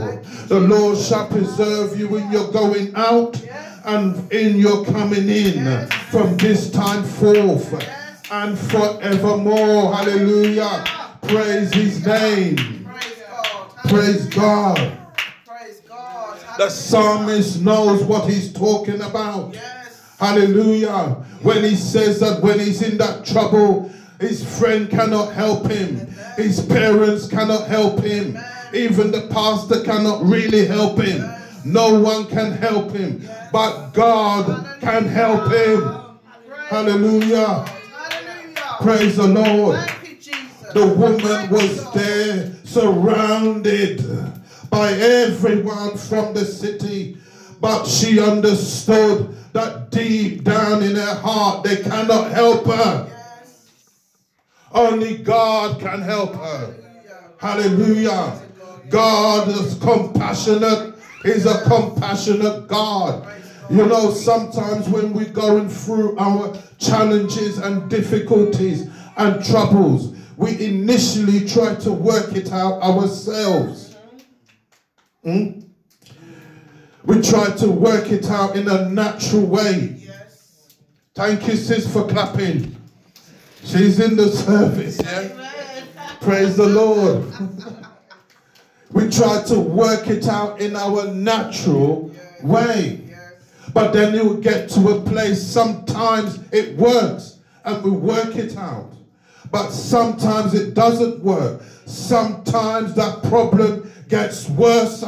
The 0.48 0.60
Lord 0.60 0.98
shall 0.98 1.28
preserve 1.28 2.00
you 2.00 2.08
when 2.08 2.32
you're 2.32 2.52
going 2.52 2.96
out 2.96 3.42
and 3.86 4.32
in 4.32 4.58
your 4.58 4.86
coming 4.86 5.28
in 5.28 5.88
from 6.12 6.38
this 6.38 6.72
time 6.72 7.04
forth 7.04 8.03
and 8.32 8.58
forevermore. 8.58 9.94
Hallelujah. 9.96 10.84
Praise 11.24 11.74
his 11.74 12.06
name. 12.06 12.88
Praise 13.88 14.28
God. 14.28 14.98
The 16.58 16.70
psalmist 16.70 17.62
knows 17.62 18.04
what 18.04 18.30
he's 18.30 18.54
talking 18.54 19.02
about. 19.02 19.56
Hallelujah. 20.20 21.16
When 21.42 21.64
he 21.64 21.76
says 21.76 22.20
that 22.20 22.42
when 22.42 22.60
he's 22.60 22.82
in 22.82 22.98
that 23.00 23.26
trouble, 23.26 23.92
his 24.20 24.44
friend 24.60 24.90
cannot 24.90 25.34
help 25.34 25.70
him. 25.70 26.08
His 26.38 26.64
parents 26.66 27.28
cannot 27.28 27.68
help 27.68 28.00
him. 28.02 28.38
Even 28.74 29.12
the 29.12 29.28
pastor 29.30 29.84
cannot 29.84 30.24
really 30.24 30.66
help 30.66 31.00
him. 31.00 31.24
No 31.66 32.00
one 32.00 32.28
can 32.28 32.52
help 32.52 32.92
him. 32.92 33.28
But 33.52 33.92
God 33.92 34.80
can 34.80 35.06
help 35.06 35.52
him. 35.52 36.20
Hallelujah. 36.68 37.66
Praise 38.82 39.18
the 39.18 39.28
Lord. 39.28 39.80
The 40.74 40.88
woman 40.88 41.50
was 41.50 41.94
there 41.94 42.54
surrounded 42.64 44.04
by 44.70 44.92
everyone 44.94 45.98
from 45.98 46.34
the 46.34 46.46
city. 46.46 47.18
But 47.62 47.86
she 47.86 48.20
understood 48.20 49.36
that 49.54 49.92
deep 49.92 50.44
down 50.44 50.84
in 50.84 50.96
her 50.96 51.16
heart 51.16 51.64
they 51.64 51.78
cannot 51.78 52.32
help 52.32 52.66
her. 52.66 53.10
Only 54.74 55.18
God 55.18 55.80
can 55.80 56.02
help 56.02 56.36
her. 56.36 56.76
Hallelujah. 57.38 58.42
God 58.90 59.48
is 59.50 59.78
compassionate. 59.80 60.96
He's 61.24 61.46
a 61.46 61.64
compassionate 61.64 62.68
God. 62.68 63.28
You 63.70 63.86
know, 63.86 64.12
sometimes 64.12 64.90
when 64.90 65.14
we're 65.14 65.30
going 65.30 65.70
through 65.70 66.18
our 66.18 66.56
challenges 66.78 67.58
and 67.58 67.90
difficulties 67.90 68.90
and 69.18 69.44
troubles, 69.44 70.16
we 70.38 70.64
initially 70.66 71.48
try 71.48 71.76
to 71.76 71.92
work 71.92 72.36
it 72.36 72.52
out 72.52 72.82
ourselves. 72.82 73.96
Hmm? 75.24 75.62
We 77.06 77.22
try 77.22 77.52
to 77.52 77.70
work 77.70 78.12
it 78.12 78.26
out 78.30 78.56
in 78.56 78.68
a 78.68 78.90
natural 78.90 79.46
way. 79.46 80.10
Thank 81.16 81.48
you, 81.48 81.56
sis, 81.56 81.92
for 81.92 82.08
clapping. 82.08 82.76
She's 83.64 84.00
in 84.00 84.16
the 84.16 84.30
service. 84.30 85.00
Yeah? 85.02 85.52
Praise 86.22 86.58
the 86.58 86.66
Lord. 86.66 87.26
we 88.92 89.10
try 89.10 89.44
to 89.44 89.60
work 89.60 90.08
it 90.08 90.28
out 90.28 90.60
in 90.60 90.76
our 90.76 91.08
natural 91.08 92.12
way. 92.42 93.03
But 93.74 93.92
then 93.92 94.14
you 94.14 94.40
get 94.42 94.70
to 94.70 94.90
a 94.90 95.02
place, 95.02 95.42
sometimes 95.42 96.40
it 96.52 96.78
works 96.78 97.40
and 97.66 97.84
we 97.84 97.92
work 97.92 98.36
it 98.36 98.56
out. 98.56 98.92
But 99.52 99.70
sometimes 99.72 100.54
it 100.54 100.74
doesn't 100.74 101.24
work. 101.24 101.62
Sometimes 101.86 102.94
that 102.96 103.24
problem 103.24 103.92
gets 104.10 104.50
worse 104.50 105.04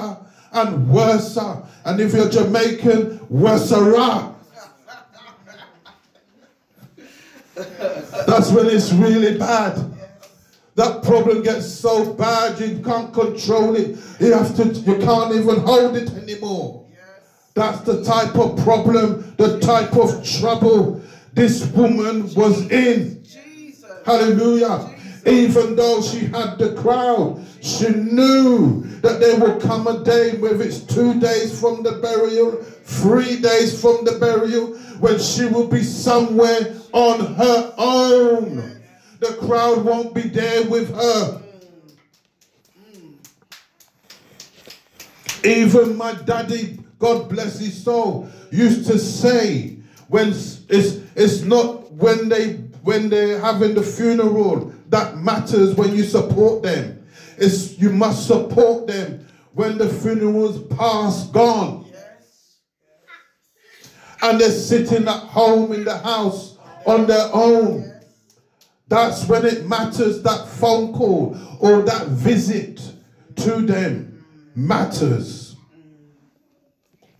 and 0.52 0.90
worse. 0.90 1.38
And 1.86 2.00
if 2.00 2.14
you're 2.14 2.30
Jamaican, 2.30 3.26
worse-a. 3.30 4.34
That's 8.28 8.52
when 8.52 8.68
it's 8.68 8.92
really 8.92 9.38
bad. 9.38 9.92
That 10.76 11.04
problem 11.04 11.42
gets 11.42 11.68
so 11.68 12.14
bad 12.14 12.60
you 12.60 12.80
can't 12.84 13.14
control 13.14 13.76
it. 13.76 13.98
You 14.20 14.34
have 14.34 14.56
to 14.58 14.66
you 14.66 14.98
can't 14.98 15.34
even 15.34 15.60
hold 15.60 15.96
it 15.96 16.12
anymore. 16.14 16.85
That's 17.56 17.80
the 17.82 18.04
type 18.04 18.36
of 18.36 18.62
problem, 18.64 19.34
the 19.38 19.60
type 19.62 19.96
of 19.96 20.24
trouble 20.26 21.02
this 21.34 21.66
woman 21.72 22.34
was 22.34 22.70
in. 22.70 23.24
Jesus. 23.24 23.86
Hallelujah. 24.06 24.94
Jesus. 24.98 25.26
Even 25.26 25.76
though 25.78 26.02
she 26.02 26.26
had 26.26 26.58
the 26.60 26.76
crowd, 26.76 27.42
she 27.62 27.88
knew 27.90 28.84
that 29.00 29.22
there 29.22 29.40
will 29.40 29.60
come 29.60 29.88
a 29.88 30.04
day, 30.04 30.38
whether 30.38 30.64
it's 30.64 30.82
two 30.82 31.18
days 31.20 31.58
from 31.60 31.82
the 31.82 31.94
burial, 31.94 32.62
three 32.84 33.40
days 33.40 33.80
from 33.80 34.04
the 34.04 34.20
burial, 34.20 34.76
when 35.00 35.18
she 35.18 35.46
will 35.46 35.68
be 35.68 35.82
somewhere 35.82 36.76
on 36.92 37.36
her 37.36 37.74
own. 37.78 38.82
The 39.22 39.34
crowd 39.40 39.86
won't 39.86 40.14
be 40.14 40.24
there 40.24 40.68
with 40.70 40.94
her. 40.94 41.42
Even 45.46 45.96
my 45.96 46.14
daddy 46.14 46.80
God 47.00 47.30
bless 47.30 47.60
his 47.60 47.84
soul, 47.84 48.30
used 48.52 48.88
to 48.88 48.98
say 48.98 49.78
when 50.08 50.30
it's 50.30 50.62
it's 51.16 51.42
not 51.42 51.92
when 51.92 52.30
they 52.30 52.54
when 52.84 53.10
they're 53.10 53.40
having 53.40 53.74
the 53.74 53.82
funeral 53.84 54.74
that 54.90 55.18
matters 55.18 55.76
when 55.76 55.96
you 55.96 56.04
support 56.04 56.64
them. 56.64 57.06
It's 57.38 57.78
you 57.80 57.92
must 57.92 58.28
support 58.28 58.88
them 58.88 59.28
when 59.54 59.78
the 59.78 59.90
funeral's 59.90 60.62
past 60.76 61.34
gone. 61.34 61.86
Yes. 61.92 62.58
And 64.22 64.40
they're 64.40 64.52
sitting 64.52 65.08
at 65.08 65.20
home 65.20 65.72
in 65.72 65.84
the 65.84 65.98
house 65.98 66.58
on 66.86 67.08
their 67.08 67.30
own. 67.34 67.92
That's 68.88 69.28
when 69.28 69.46
it 69.46 69.66
matters 69.68 70.22
that 70.24 70.48
phone 70.48 70.94
call 70.94 71.38
or 71.60 71.82
that 71.82 72.08
visit 72.08 72.80
to 73.38 73.62
them 73.62 74.24
matters. 74.56 75.45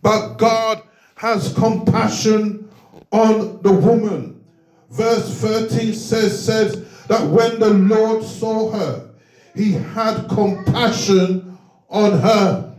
But 0.06 0.36
God 0.36 0.84
has 1.16 1.52
compassion 1.54 2.70
on 3.10 3.60
the 3.62 3.72
woman. 3.72 4.40
Verse 4.88 5.40
13 5.40 5.92
says, 5.94 6.44
says 6.46 6.88
that 7.08 7.26
when 7.28 7.58
the 7.58 7.70
Lord 7.70 8.22
saw 8.22 8.70
her, 8.70 9.10
he 9.56 9.72
had 9.72 10.28
compassion 10.28 11.58
on 11.90 12.20
her. 12.20 12.72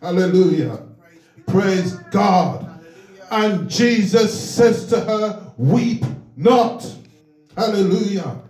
Hallelujah. 0.00 0.86
Praise 1.48 1.94
God. 2.12 2.80
And 3.32 3.68
Jesus 3.68 4.32
says 4.32 4.86
to 4.90 5.00
her, 5.00 5.52
Weep 5.56 6.04
not. 6.36 6.88
Hallelujah. 7.56 8.40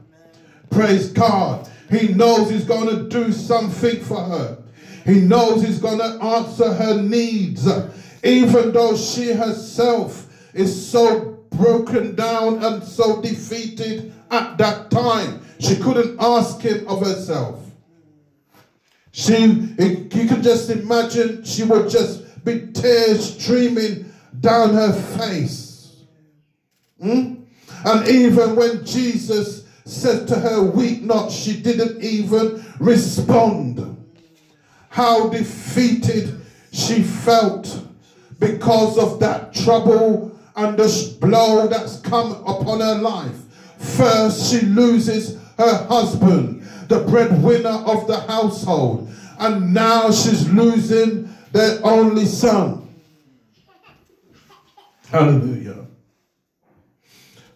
Praise 0.69 1.09
God. 1.09 1.71
He 1.89 2.09
knows 2.09 2.51
he's 2.51 2.67
going 2.67 2.95
to 2.95 3.09
do 3.09 3.33
something 3.33 3.99
for 4.03 4.23
her. 4.23 4.59
He 5.07 5.23
knows 5.23 5.63
he's 5.63 5.79
going 5.79 5.99
to 5.99 6.23
answer 6.23 6.75
her 6.75 7.01
needs 7.01 7.67
even 8.23 8.73
though 8.73 8.97
she 8.97 9.33
herself 9.33 10.27
is 10.55 10.91
so 10.91 11.41
broken 11.51 12.15
down 12.15 12.63
and 12.63 12.83
so 12.83 13.21
defeated 13.21 14.13
at 14.31 14.57
that 14.59 14.91
time. 14.91 15.43
She 15.59 15.77
couldn't 15.77 16.17
ask 16.21 16.61
him 16.61 16.87
of 16.89 17.05
herself. 17.05 17.61
She, 19.13 19.37
you 19.37 20.07
can 20.09 20.43
just 20.43 20.71
imagine 20.71 21.45
she 21.45 21.65
would 21.65 21.91
just 21.91 22.45
be 22.45 22.69
tears 22.73 23.39
streaming 23.39 24.13
down 24.41 24.75
her 24.75 24.93
face. 25.19 26.05
Hmm? 27.01 27.35
And 27.85 28.09
even 28.09 28.57
when 28.57 28.85
Jesus 28.85 29.65
said 29.85 30.29
to 30.29 30.39
her, 30.39 30.63
Weep 30.63 31.03
not, 31.03 31.33
she 31.33 31.61
didn't 31.61 32.03
even 32.03 32.65
respond. 32.79 33.97
How 34.91 35.29
defeated 35.29 36.41
she 36.73 37.03
felt 37.03 37.87
because 38.41 38.99
of 38.99 39.21
that 39.21 39.55
trouble 39.55 40.37
and 40.57 40.77
the 40.77 41.17
blow 41.21 41.69
that's 41.69 42.01
come 42.01 42.33
upon 42.47 42.81
her 42.81 42.97
life. 42.97 43.37
First, 43.79 44.51
she 44.51 44.67
loses 44.67 45.39
her 45.57 45.87
husband, 45.87 46.63
the 46.89 47.01
breadwinner 47.01 47.69
of 47.69 48.07
the 48.07 48.21
household, 48.21 49.09
and 49.39 49.73
now 49.73 50.11
she's 50.11 50.51
losing 50.51 51.29
their 51.53 51.79
only 51.85 52.27
son. 52.27 52.89
Hallelujah. 55.09 55.87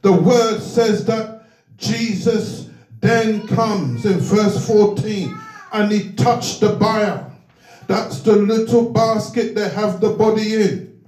The 0.02 0.12
word 0.12 0.60
says 0.60 1.04
that 1.06 1.46
Jesus 1.76 2.68
then 3.00 3.46
comes 3.48 4.04
in 4.04 4.18
verse 4.18 4.66
14 4.66 5.38
and 5.72 5.92
he 5.92 6.12
touched 6.12 6.60
the 6.60 6.70
bier. 6.70 7.30
That's 7.86 8.20
the 8.20 8.36
little 8.36 8.90
basket 8.90 9.54
they 9.54 9.68
have 9.68 10.00
the 10.00 10.10
body 10.10 10.54
in. 10.54 11.04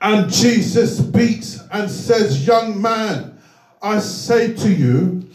And 0.00 0.30
Jesus 0.30 0.98
speaks 0.98 1.60
and 1.72 1.90
says, 1.90 2.46
Young 2.46 2.80
man, 2.80 3.40
I 3.82 3.98
say 3.98 4.54
to 4.54 4.72
you, 4.72 5.28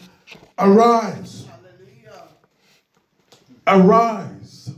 arise. 0.58 1.46
Arise. 3.66 4.72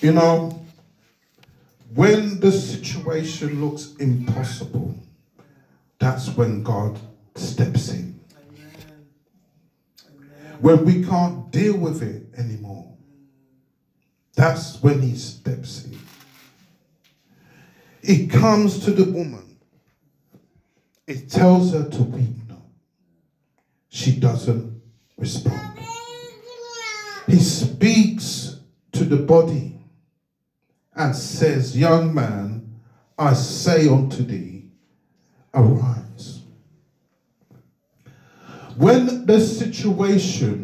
You 0.00 0.12
know, 0.12 0.64
when 1.94 2.40
the 2.40 2.52
situation 2.52 3.64
looks 3.64 3.94
impossible, 3.96 4.94
that's 5.98 6.28
when 6.28 6.62
God 6.62 6.98
steps 7.34 7.90
in. 7.90 8.20
When 10.60 10.84
we 10.84 11.04
can't 11.04 11.50
deal 11.50 11.76
with 11.76 12.02
it 12.02 12.23
anymore, 12.36 12.96
that's 14.34 14.82
when 14.82 15.00
He 15.00 15.16
steps 15.16 15.84
in. 15.84 15.98
He 18.02 18.26
comes 18.26 18.84
to 18.84 18.90
the 18.90 19.10
woman. 19.10 19.56
It 21.06 21.30
tells 21.30 21.72
her 21.72 21.88
to 21.88 22.02
weep 22.02 22.48
not. 22.48 22.58
She 23.88 24.12
doesn't 24.18 24.80
respond. 25.16 25.78
He 27.26 27.38
speaks 27.38 28.60
to 28.92 29.04
the 29.04 29.16
body 29.16 29.78
and 30.94 31.14
says, 31.14 31.76
Young 31.76 32.14
man, 32.14 32.80
I 33.18 33.32
say 33.34 33.88
unto 33.88 34.22
thee, 34.22 34.66
arise. 35.52 36.40
When 38.76 39.24
the 39.26 39.40
situation 39.40 40.63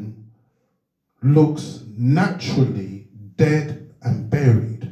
looks 1.22 1.84
naturally 1.96 3.06
dead 3.36 3.92
and 4.02 4.30
buried, 4.30 4.90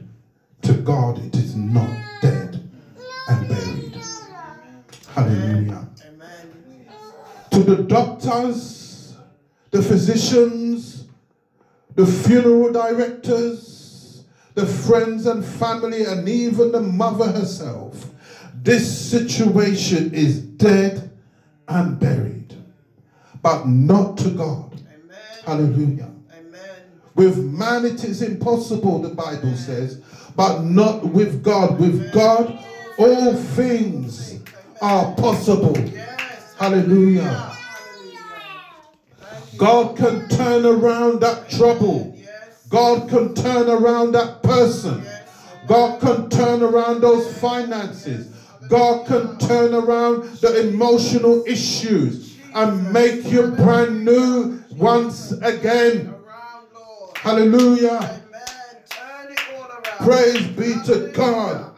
to 0.62 0.74
God 0.74 1.24
it 1.24 1.34
is 1.36 1.56
not 1.56 1.88
dead 2.20 2.68
and 3.28 3.48
buried. 3.48 3.96
Hallelujah. 5.14 5.88
Amen. 6.06 6.88
To 7.50 7.62
the 7.62 7.82
doctors, 7.82 9.16
the 9.70 9.82
physicians, 9.82 11.06
the 11.94 12.06
funeral 12.06 12.72
directors, 12.72 14.24
the 14.54 14.66
friends 14.66 15.26
and 15.26 15.44
family, 15.44 16.04
and 16.04 16.28
even 16.28 16.72
the 16.72 16.80
mother 16.80 17.30
herself. 17.32 18.10
This 18.54 19.10
situation 19.10 20.12
is 20.14 20.40
dead 20.40 21.10
and 21.68 21.98
buried, 21.98 22.54
but 23.40 23.66
not 23.66 24.18
to 24.18 24.30
God. 24.30 24.72
Amen. 24.74 25.18
Hallelujah. 25.44 26.07
With 27.18 27.36
man 27.38 27.84
it 27.84 28.04
is 28.04 28.22
impossible, 28.22 29.00
the 29.00 29.08
Bible 29.08 29.56
says, 29.56 29.96
but 30.36 30.62
not 30.62 31.04
with 31.04 31.42
God. 31.42 31.80
With 31.80 32.12
God, 32.12 32.56
all 32.96 33.34
things 33.34 34.38
are 34.80 35.16
possible. 35.16 35.76
Hallelujah. 36.60 37.56
God 39.56 39.96
can 39.96 40.28
turn 40.28 40.64
around 40.64 41.18
that 41.22 41.50
trouble. 41.50 42.16
God 42.68 43.08
can 43.08 43.34
turn 43.34 43.68
around 43.68 44.12
that 44.12 44.44
person. 44.44 45.04
God 45.66 46.00
can 46.00 46.30
turn 46.30 46.62
around 46.62 47.00
those 47.00 47.36
finances. 47.38 48.28
God 48.68 49.08
can 49.08 49.36
turn 49.38 49.74
around 49.74 50.22
the 50.38 50.68
emotional 50.68 51.42
issues 51.48 52.36
and 52.54 52.92
make 52.92 53.24
you 53.24 53.48
brand 53.48 54.04
new 54.04 54.62
once 54.76 55.32
again. 55.32 56.14
Hallelujah. 57.28 58.22
Praise 59.98 60.46
be 60.46 60.74
to 60.86 61.12
God. 61.14 61.74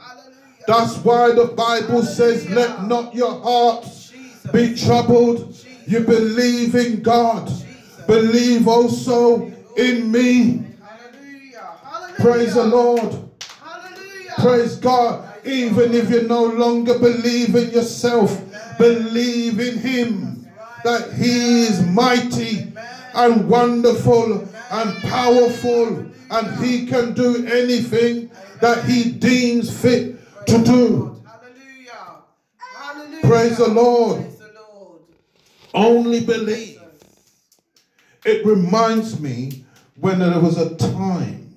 That's 0.68 0.96
why 0.98 1.32
the 1.32 1.46
Bible 1.46 2.04
says, 2.04 2.48
Let 2.50 2.86
not 2.86 3.12
your 3.16 3.34
hearts 3.40 4.12
be 4.52 4.76
troubled. 4.76 5.58
You 5.88 6.00
believe 6.00 6.76
in 6.76 7.02
God, 7.02 7.50
believe 8.06 8.68
also 8.68 9.52
in 9.76 10.12
me. 10.12 10.66
Praise 12.20 12.54
the 12.54 12.66
Lord. 12.66 13.18
Praise 14.38 14.76
God. 14.76 15.28
Even 15.44 15.94
if 15.94 16.10
you 16.10 16.28
no 16.28 16.44
longer 16.44 16.96
believe 16.96 17.56
in 17.56 17.70
yourself, 17.70 18.40
believe 18.78 19.58
in 19.58 19.78
Him 19.78 20.46
that 20.84 21.12
He 21.14 21.62
is 21.62 21.84
mighty 21.88 22.72
and 23.16 23.48
wonderful 23.48 24.46
and 24.70 24.96
powerful 25.02 26.06
and 26.30 26.64
He 26.64 26.87
can 26.87 27.12
do 27.12 27.46
anything 27.46 28.30
that 28.61 28.85
He 28.85 29.11
deems 29.11 29.70
fit 29.70 30.16
to 30.46 30.62
do. 30.64 31.22
Praise 33.22 33.59
the 33.59 33.68
Lord. 33.68 34.26
Only 35.72 36.20
believe. 36.20 36.80
It 38.24 38.44
reminds 38.44 39.20
me 39.20 39.64
when 39.98 40.18
there 40.18 40.40
was 40.40 40.59
a 40.59 40.74
time 40.76 41.54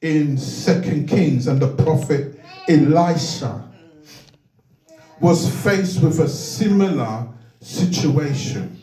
in 0.00 0.38
Second 0.38 1.08
Kings, 1.08 1.46
and 1.46 1.60
the 1.60 1.68
prophet 1.68 2.40
Elisha 2.68 3.64
was 5.20 5.52
faced 5.62 6.02
with 6.02 6.20
a 6.20 6.28
similar 6.28 7.26
situation. 7.60 8.77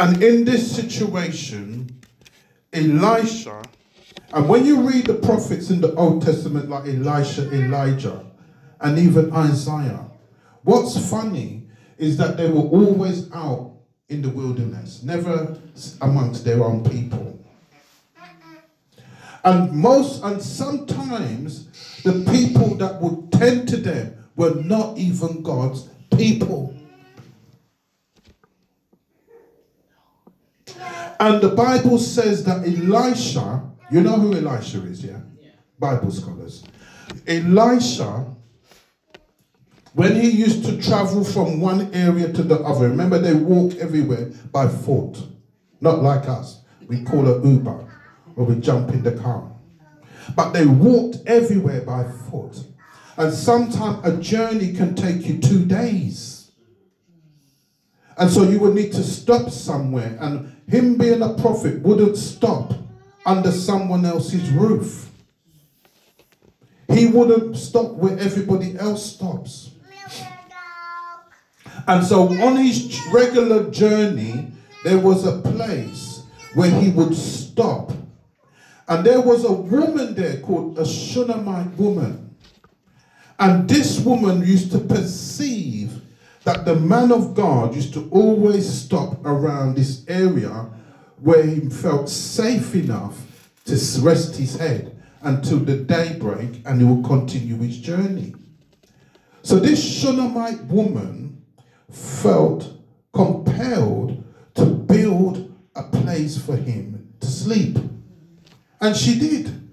And 0.00 0.22
in 0.22 0.44
this 0.44 0.70
situation, 0.76 1.98
Elisha, 2.72 3.62
and 4.32 4.48
when 4.48 4.64
you 4.64 4.88
read 4.88 5.06
the 5.06 5.14
prophets 5.14 5.70
in 5.70 5.80
the 5.80 5.92
Old 5.94 6.22
Testament, 6.22 6.68
like 6.68 6.86
Elisha, 6.86 7.52
Elijah, 7.52 8.24
and 8.80 8.96
even 8.96 9.32
Isaiah, 9.32 10.06
what's 10.62 11.10
funny 11.10 11.66
is 11.96 12.16
that 12.18 12.36
they 12.36 12.48
were 12.48 12.62
always 12.62 13.28
out 13.32 13.72
in 14.08 14.22
the 14.22 14.28
wilderness, 14.28 15.02
never 15.02 15.58
amongst 16.00 16.44
their 16.44 16.62
own 16.62 16.84
people. 16.84 17.44
And 19.42 19.72
most, 19.72 20.22
and 20.22 20.40
sometimes 20.40 22.02
the 22.04 22.24
people 22.30 22.76
that 22.76 23.02
would 23.02 23.32
tend 23.32 23.68
to 23.70 23.76
them 23.76 24.26
were 24.36 24.54
not 24.62 24.96
even 24.96 25.42
God's 25.42 25.88
people. 26.16 26.72
And 31.20 31.40
the 31.40 31.48
Bible 31.48 31.98
says 31.98 32.44
that 32.44 32.58
Elisha, 32.66 33.62
you 33.90 34.00
know 34.00 34.18
who 34.18 34.34
Elisha 34.34 34.82
is, 34.84 35.04
yeah? 35.04 35.20
yeah. 35.40 35.50
Bible 35.78 36.12
scholars. 36.12 36.64
Elisha, 37.26 38.26
when 39.94 40.14
he 40.14 40.30
used 40.30 40.64
to 40.64 40.80
travel 40.80 41.24
from 41.24 41.60
one 41.60 41.92
area 41.92 42.32
to 42.32 42.42
the 42.42 42.60
other, 42.60 42.88
remember 42.88 43.18
they 43.18 43.34
walk 43.34 43.74
everywhere 43.76 44.30
by 44.52 44.68
foot, 44.68 45.18
not 45.80 46.02
like 46.02 46.28
us. 46.28 46.62
We 46.86 47.02
call 47.02 47.28
it 47.28 47.44
Uber 47.44 47.88
or 48.36 48.44
we 48.44 48.60
jump 48.60 48.90
in 48.90 49.02
the 49.02 49.12
car. 49.12 49.50
But 50.36 50.52
they 50.52 50.66
walked 50.66 51.16
everywhere 51.26 51.80
by 51.80 52.04
foot. 52.30 52.64
And 53.16 53.34
sometimes 53.34 54.06
a 54.06 54.16
journey 54.22 54.72
can 54.72 54.94
take 54.94 55.26
you 55.26 55.38
two 55.38 55.64
days. 55.64 56.37
And 58.18 58.28
so 58.30 58.42
you 58.42 58.58
would 58.60 58.74
need 58.74 58.92
to 58.92 59.04
stop 59.04 59.48
somewhere. 59.50 60.16
And 60.20 60.54
him 60.68 60.98
being 60.98 61.22
a 61.22 61.34
prophet 61.34 61.80
wouldn't 61.82 62.16
stop 62.16 62.74
under 63.24 63.52
someone 63.52 64.04
else's 64.04 64.50
roof. 64.50 65.10
He 66.92 67.06
wouldn't 67.06 67.56
stop 67.56 67.92
where 67.92 68.18
everybody 68.18 68.76
else 68.76 69.14
stops. 69.14 69.70
And 71.86 72.04
so 72.04 72.28
on 72.42 72.56
his 72.56 73.00
regular 73.12 73.70
journey, 73.70 74.50
there 74.84 74.98
was 74.98 75.24
a 75.24 75.40
place 75.40 76.24
where 76.54 76.70
he 76.70 76.90
would 76.90 77.14
stop. 77.14 77.92
And 78.88 79.06
there 79.06 79.20
was 79.20 79.44
a 79.44 79.52
woman 79.52 80.14
there 80.14 80.40
called 80.40 80.78
a 80.78 80.86
Shunammite 80.86 81.76
woman. 81.76 82.34
And 83.38 83.68
this 83.68 84.00
woman 84.00 84.44
used 84.44 84.72
to 84.72 84.78
perceive 84.80 86.00
that 86.48 86.64
the 86.64 86.74
man 86.74 87.12
of 87.12 87.34
God 87.34 87.74
used 87.74 87.92
to 87.92 88.08
always 88.10 88.66
stop 88.66 89.22
around 89.26 89.76
this 89.76 90.02
area 90.08 90.70
where 91.20 91.44
he 91.44 91.68
felt 91.68 92.08
safe 92.08 92.74
enough 92.74 93.18
to 93.66 93.74
rest 94.00 94.36
his 94.36 94.56
head 94.56 94.98
until 95.20 95.58
the 95.58 95.76
daybreak 95.76 96.62
and 96.64 96.80
he 96.80 96.86
will 96.86 97.02
continue 97.02 97.58
his 97.58 97.78
journey. 97.78 98.34
So 99.42 99.56
this 99.56 100.00
Shunammite 100.00 100.64
woman 100.64 101.44
felt 101.90 102.72
compelled 103.12 104.24
to 104.54 104.64
build 104.64 105.54
a 105.76 105.82
place 105.82 106.38
for 106.40 106.56
him 106.56 107.12
to 107.20 107.26
sleep. 107.26 107.76
And 108.80 108.96
she 108.96 109.18
did. 109.18 109.68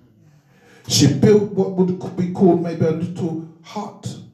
She 0.90 1.08
built 1.08 1.54
what 1.54 1.72
would 1.72 2.18
be 2.18 2.34
called 2.34 2.62
maybe 2.62 2.86
a 2.86 2.92
little 2.92 3.48
hut 3.64 4.25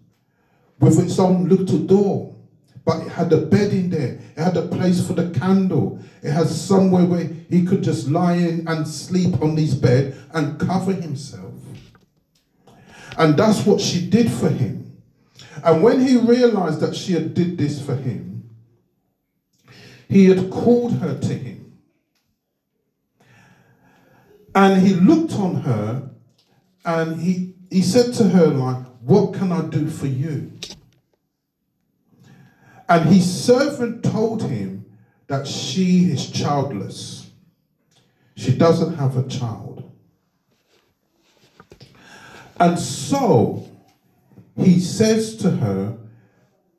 with 0.82 1.00
its 1.00 1.18
own 1.20 1.48
little 1.48 1.78
door. 1.80 2.36
But 2.84 3.04
it 3.06 3.10
had 3.10 3.32
a 3.32 3.38
bed 3.38 3.72
in 3.72 3.92
there. 3.92 4.20
It 4.36 4.42
had 4.42 4.58
a 4.58 4.68
place 4.68 5.06
for 5.06 5.14
the 5.14 5.30
candle. 5.40 6.00
It 6.24 6.32
had 6.32 6.48
somewhere 6.48 7.06
where 7.06 7.30
he 7.50 7.64
could 7.64 7.84
just 7.84 8.10
lie 8.10 8.34
in 8.34 8.68
and 8.68 8.88
sleep 8.88 9.40
on 9.42 9.56
his 9.56 9.76
bed 9.76 10.18
and 10.34 10.60
cover 10.60 10.92
himself. 10.92 11.54
And 13.18 13.38
that's 13.38 13.66
what 13.66 13.80
she 13.80 14.10
did 14.10 14.32
for 14.32 14.50
him. 14.50 14.98
And 15.64 15.84
when 15.84 16.06
he 16.06 16.18
realized 16.18 16.80
that 16.80 16.96
she 16.96 17.14
had 17.14 17.36
did 17.36 17.58
this 17.58 17.80
for 17.80 17.96
him, 17.96 18.50
he 20.10 20.26
had 20.26 20.50
called 20.50 20.94
her 21.00 21.18
to 21.18 21.34
him. 21.34 21.78
And 24.56 24.82
he 24.86 24.96
looked 24.96 25.34
on 25.34 25.62
her 25.62 26.10
and 26.84 27.22
he, 27.22 27.54
he 27.70 27.82
said 27.82 28.14
to 28.16 28.30
her, 28.30 28.48
like, 28.48 28.86
what 29.02 29.34
can 29.34 29.52
I 29.52 29.62
do 29.62 29.90
for 29.90 30.08
you? 30.08 30.52
And 32.88 33.10
his 33.10 33.46
servant 33.46 34.04
told 34.04 34.44
him 34.44 34.86
that 35.28 35.48
she 35.48 36.12
is 36.12 36.30
childless. 36.30 37.30
She 38.36 38.56
doesn't 38.56 38.96
have 38.96 39.18
a 39.18 39.28
child. 39.28 39.90
And 42.60 42.78
so 42.78 43.68
he 44.58 44.80
says 44.80 45.36
to 45.38 45.52
her, 45.52 45.98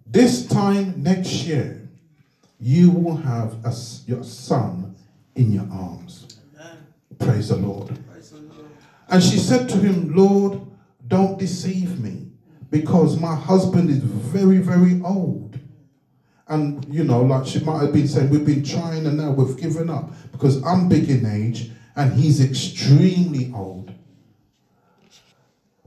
This 0.06 0.46
time 0.46 1.02
next 1.02 1.44
year, 1.44 1.88
you 2.60 2.90
will 2.90 3.16
have 3.16 3.54
a, 3.64 3.74
your 4.06 4.22
son 4.22 4.94
in 5.34 5.52
your 5.52 5.68
arms. 5.72 6.38
Amen. 6.54 6.86
Praise 7.18 7.48
the 7.48 7.56
Lord. 7.56 7.88
Praise 8.10 8.30
the 8.30 8.40
Lord. 8.40 8.66
And 9.08 9.22
she 9.22 9.38
said 9.38 9.68
to 9.70 9.78
him, 9.78 10.14
Lord, 10.14 10.60
don't 11.12 11.38
deceive 11.38 12.00
me 12.00 12.26
because 12.70 13.20
my 13.20 13.36
husband 13.36 13.90
is 13.90 13.98
very, 13.98 14.56
very 14.56 14.98
old. 15.04 15.58
And, 16.48 16.82
you 16.92 17.04
know, 17.04 17.20
like 17.20 17.46
she 17.46 17.60
might 17.60 17.82
have 17.82 17.92
been 17.92 18.08
saying, 18.08 18.30
we've 18.30 18.46
been 18.46 18.64
trying 18.64 19.04
and 19.04 19.18
now 19.18 19.30
we've 19.32 19.58
given 19.58 19.90
up 19.90 20.10
because 20.32 20.64
I'm 20.64 20.88
big 20.88 21.10
in 21.10 21.26
age 21.26 21.70
and 21.96 22.14
he's 22.14 22.42
extremely 22.42 23.52
old. 23.54 23.92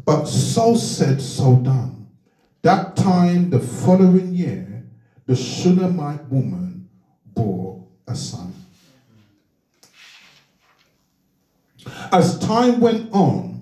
But 0.05 0.25
so 0.25 0.75
said, 0.75 1.19
so 1.19 1.55
done. 1.55 2.07
That 2.61 2.95
time, 2.95 3.49
the 3.49 3.59
following 3.59 4.31
year, 4.31 4.85
the 5.25 5.35
Shunammite 5.35 6.25
woman 6.29 6.87
bore 7.33 7.83
a 8.07 8.13
son. 8.15 8.53
As 12.11 12.37
time 12.37 12.79
went 12.79 13.11
on, 13.11 13.54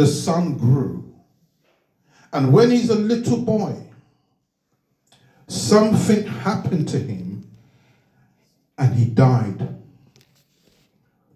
the 0.00 0.06
son 0.06 0.56
grew. 0.56 1.14
And 2.32 2.54
when 2.54 2.70
he's 2.70 2.88
a 2.88 2.94
little 2.94 3.36
boy, 3.36 3.76
something 5.46 6.26
happened 6.26 6.88
to 6.88 6.98
him 6.98 7.46
and 8.78 8.94
he 8.94 9.04
died. 9.04 9.76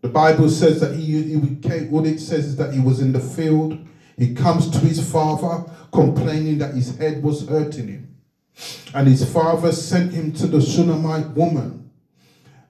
The 0.00 0.08
Bible 0.08 0.48
says 0.48 0.80
that 0.80 0.94
he, 0.94 1.22
he 1.24 1.56
came, 1.56 1.90
what 1.90 2.06
it 2.06 2.18
says 2.18 2.46
is 2.46 2.56
that 2.56 2.72
he 2.72 2.80
was 2.80 3.00
in 3.00 3.12
the 3.12 3.20
field. 3.20 3.76
He 4.16 4.34
comes 4.34 4.70
to 4.70 4.78
his 4.78 5.12
father 5.12 5.70
complaining 5.92 6.56
that 6.58 6.72
his 6.72 6.96
head 6.96 7.22
was 7.22 7.46
hurting 7.46 7.88
him. 7.88 8.16
And 8.94 9.06
his 9.06 9.30
father 9.30 9.72
sent 9.72 10.12
him 10.12 10.32
to 10.34 10.46
the 10.46 10.62
Shunammite 10.62 11.32
woman. 11.32 11.90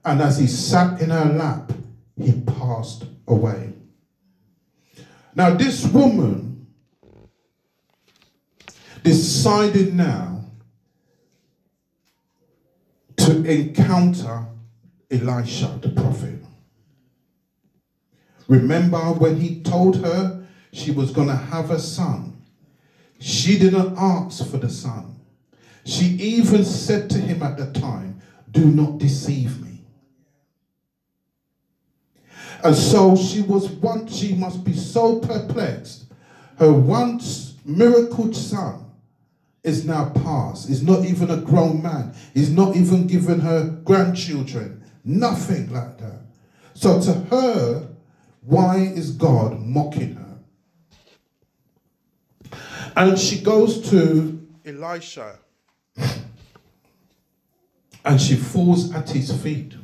And 0.03 0.21
as 0.21 0.39
he 0.39 0.47
sat 0.47 0.99
in 0.99 1.11
her 1.11 1.31
lap, 1.31 1.71
he 2.17 2.41
passed 2.41 3.05
away. 3.29 3.74
Now, 5.35 5.53
this 5.53 5.85
woman 5.85 6.67
decided 9.03 9.93
now 9.93 10.45
to 13.17 13.43
encounter 13.43 14.47
Elisha 15.11 15.77
the 15.81 15.89
prophet. 15.89 16.39
Remember 18.47 18.97
when 18.97 19.39
he 19.39 19.61
told 19.61 19.97
her 20.05 20.45
she 20.71 20.91
was 20.91 21.11
going 21.11 21.27
to 21.27 21.35
have 21.35 21.69
a 21.69 21.79
son? 21.79 22.41
She 23.19 23.59
didn't 23.59 23.95
ask 23.97 24.45
for 24.49 24.57
the 24.57 24.69
son. 24.69 25.19
She 25.83 26.05
even 26.05 26.63
said 26.63 27.09
to 27.09 27.17
him 27.17 27.43
at 27.43 27.57
the 27.57 27.71
time, 27.79 28.21
Do 28.51 28.65
not 28.65 28.99
deceive 28.99 29.61
me. 29.61 29.74
And 32.65 32.75
so 32.75 33.15
she 33.15 33.41
was 33.41 33.69
once, 33.69 34.15
she 34.15 34.33
must 34.33 34.63
be 34.63 34.73
so 34.73 35.19
perplexed. 35.19 36.05
Her 36.57 36.73
once 36.73 37.53
miracle 37.63 38.33
son 38.33 38.89
is 39.63 39.85
now 39.85 40.09
past. 40.09 40.67
He's 40.67 40.81
not 40.81 41.05
even 41.05 41.29
a 41.29 41.37
grown 41.37 41.83
man. 41.83 42.15
He's 42.33 42.49
not 42.49 42.75
even 42.75 43.05
given 43.05 43.39
her 43.41 43.69
grandchildren. 43.83 44.83
Nothing 45.03 45.71
like 45.71 45.99
that. 45.99 46.21
So 46.73 46.99
to 47.01 47.13
her, 47.13 47.87
why 48.41 48.77
is 48.77 49.11
God 49.11 49.59
mocking 49.59 50.15
her? 50.15 50.39
And 52.95 53.19
she 53.19 53.41
goes 53.41 53.87
to 53.91 54.43
Elisha 54.65 55.37
and 58.03 58.19
she 58.19 58.35
falls 58.35 58.91
at 58.91 59.11
his 59.11 59.31
feet. 59.43 59.75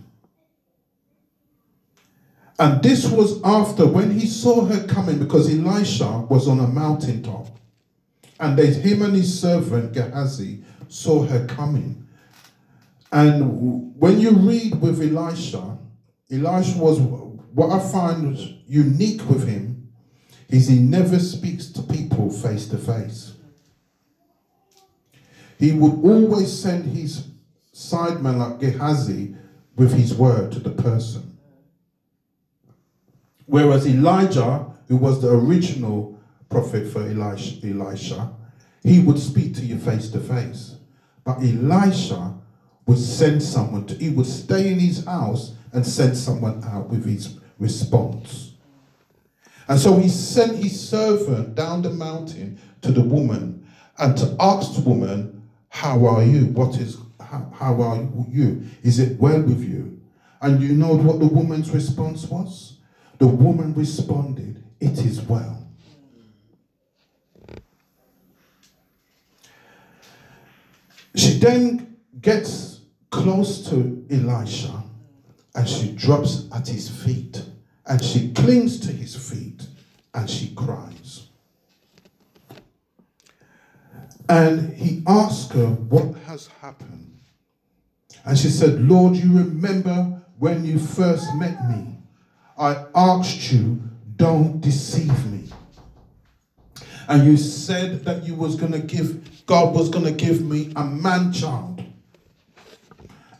And 2.61 2.83
this 2.83 3.09
was 3.09 3.41
after 3.43 3.87
when 3.87 4.11
he 4.19 4.27
saw 4.27 4.65
her 4.65 4.85
coming 4.85 5.17
because 5.17 5.49
Elisha 5.49 6.27
was 6.29 6.47
on 6.47 6.59
a 6.59 6.67
mountaintop. 6.67 7.47
And 8.39 8.55
they, 8.55 8.67
him 8.67 9.01
and 9.01 9.15
his 9.15 9.41
servant 9.41 9.93
Gehazi 9.93 10.63
saw 10.87 11.23
her 11.23 11.47
coming. 11.47 12.07
And 13.11 13.99
when 13.99 14.19
you 14.19 14.29
read 14.29 14.79
with 14.79 15.01
Elisha, 15.01 15.75
Elisha 16.31 16.77
was 16.77 16.99
what 16.99 17.71
I 17.71 17.79
find 17.79 18.37
unique 18.67 19.27
with 19.27 19.47
him 19.47 19.91
is 20.47 20.67
he 20.67 20.77
never 20.77 21.17
speaks 21.17 21.65
to 21.69 21.81
people 21.81 22.29
face 22.29 22.67
to 22.67 22.77
face. 22.77 23.33
He 25.57 25.71
would 25.71 26.05
always 26.05 26.61
send 26.61 26.95
his 26.95 27.25
sideman 27.73 28.37
like 28.37 28.59
Gehazi 28.59 29.33
with 29.75 29.93
his 29.93 30.13
word 30.13 30.51
to 30.51 30.59
the 30.59 30.69
person. 30.69 31.30
Whereas 33.51 33.85
Elijah, 33.85 34.65
who 34.87 34.95
was 34.95 35.21
the 35.21 35.29
original 35.29 36.17
prophet 36.49 36.87
for 36.87 37.01
Elisha, 37.01 38.31
he 38.81 38.99
would 38.99 39.19
speak 39.19 39.55
to 39.55 39.65
you 39.65 39.77
face 39.77 40.09
to 40.11 40.21
face. 40.21 40.77
But 41.25 41.39
Elisha 41.39 42.33
would 42.85 42.97
send 42.97 43.43
someone 43.43 43.87
to, 43.87 43.95
he 43.95 44.07
would 44.07 44.25
stay 44.25 44.71
in 44.71 44.79
his 44.79 45.03
house 45.03 45.53
and 45.73 45.85
send 45.85 46.15
someone 46.15 46.63
out 46.63 46.89
with 46.89 47.03
his 47.03 47.39
response. 47.59 48.53
And 49.67 49.77
so 49.77 49.97
he 49.97 50.07
sent 50.07 50.55
his 50.55 50.89
servant 50.89 51.53
down 51.53 51.81
the 51.81 51.89
mountain 51.89 52.57
to 52.83 52.93
the 52.93 53.03
woman 53.03 53.67
and 53.97 54.17
to 54.17 54.33
ask 54.39 54.75
the 54.75 54.89
woman, 54.89 55.45
How 55.67 56.05
are 56.05 56.23
you? 56.23 56.45
What 56.45 56.77
is, 56.77 56.99
how, 57.19 57.51
how 57.53 57.81
are 57.81 58.07
you? 58.29 58.63
Is 58.81 58.99
it 58.99 59.19
well 59.19 59.41
with 59.41 59.61
you? 59.61 59.99
And 60.39 60.63
you 60.63 60.73
know 60.73 60.95
what 60.95 61.19
the 61.19 61.27
woman's 61.27 61.69
response 61.71 62.23
was? 62.27 62.70
The 63.21 63.27
woman 63.27 63.75
responded, 63.75 64.63
It 64.79 64.97
is 64.97 65.21
well. 65.21 65.67
She 71.13 71.37
then 71.37 71.97
gets 72.19 72.79
close 73.11 73.69
to 73.69 74.03
Elisha 74.09 74.83
and 75.53 75.69
she 75.69 75.91
drops 75.91 76.47
at 76.51 76.67
his 76.67 76.89
feet 76.89 77.43
and 77.85 78.03
she 78.03 78.33
clings 78.33 78.79
to 78.79 78.91
his 78.91 79.15
feet 79.15 79.67
and 80.15 80.27
she 80.27 80.55
cries. 80.55 81.27
And 84.29 84.73
he 84.73 85.03
asks 85.05 85.53
her 85.53 85.67
what 85.67 86.15
has 86.25 86.47
happened. 86.59 87.19
And 88.25 88.35
she 88.35 88.49
said, 88.49 88.81
Lord, 88.81 89.15
you 89.15 89.37
remember 89.37 90.23
when 90.39 90.65
you 90.65 90.79
first 90.79 91.27
met 91.35 91.69
me? 91.69 92.00
I 92.61 92.85
asked 92.93 93.51
you, 93.51 93.81
don't 94.17 94.61
deceive 94.61 95.25
me. 95.31 95.45
And 97.07 97.25
you 97.25 97.35
said 97.35 98.05
that 98.05 98.23
you 98.23 98.35
was 98.35 98.55
going 98.55 98.71
to 98.73 98.79
give, 98.79 99.47
God 99.47 99.73
was 99.73 99.89
going 99.89 100.05
to 100.05 100.11
give 100.11 100.43
me 100.43 100.71
a 100.75 100.85
man 100.85 101.33
child. 101.33 101.83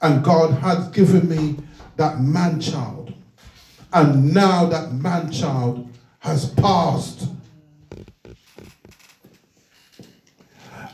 And 0.02 0.24
God 0.24 0.54
has 0.62 0.88
given 0.88 1.30
me 1.30 1.58
that 1.98 2.20
man 2.20 2.60
child. 2.60 3.14
And 3.94 4.34
now 4.34 4.66
that 4.66 4.92
man 4.92 5.32
child 5.32 5.88
has 6.20 6.50
passed. 6.56 7.30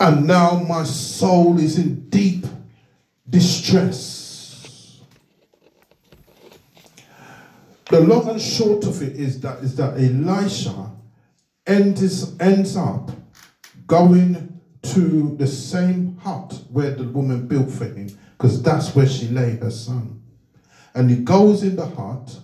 And 0.02 0.28
now 0.28 0.66
my 0.68 0.84
soul 0.84 1.58
is 1.60 1.80
in 1.80 2.10
deep 2.10 2.46
distress. 3.30 4.17
The 7.90 8.02
long 8.02 8.30
and 8.30 8.42
short 8.42 8.86
of 8.86 9.02
it 9.02 9.16
is 9.16 9.40
that 9.42 9.60
is 9.60 9.76
that 9.78 9.94
Elisha 9.94 10.92
ends, 11.66 12.38
ends 12.40 12.76
up 12.76 13.12
going 13.86 14.60
to 14.82 15.36
the 15.38 15.48
same 15.48 16.18
hut 16.18 16.60
where 16.70 16.92
the 16.92 17.04
woman 17.04 17.48
built 17.48 17.72
for 17.72 17.86
him, 17.86 18.10
because 18.38 18.62
that's 18.62 18.96
where 18.96 19.08
she 19.08 19.28
lay 19.30 19.58
her 19.58 19.72
son. 19.72 20.22
And 20.94 21.10
he 21.10 21.18
goes 21.18 21.64
in 21.64 21.76
the 21.76 21.86
hut 21.86 22.40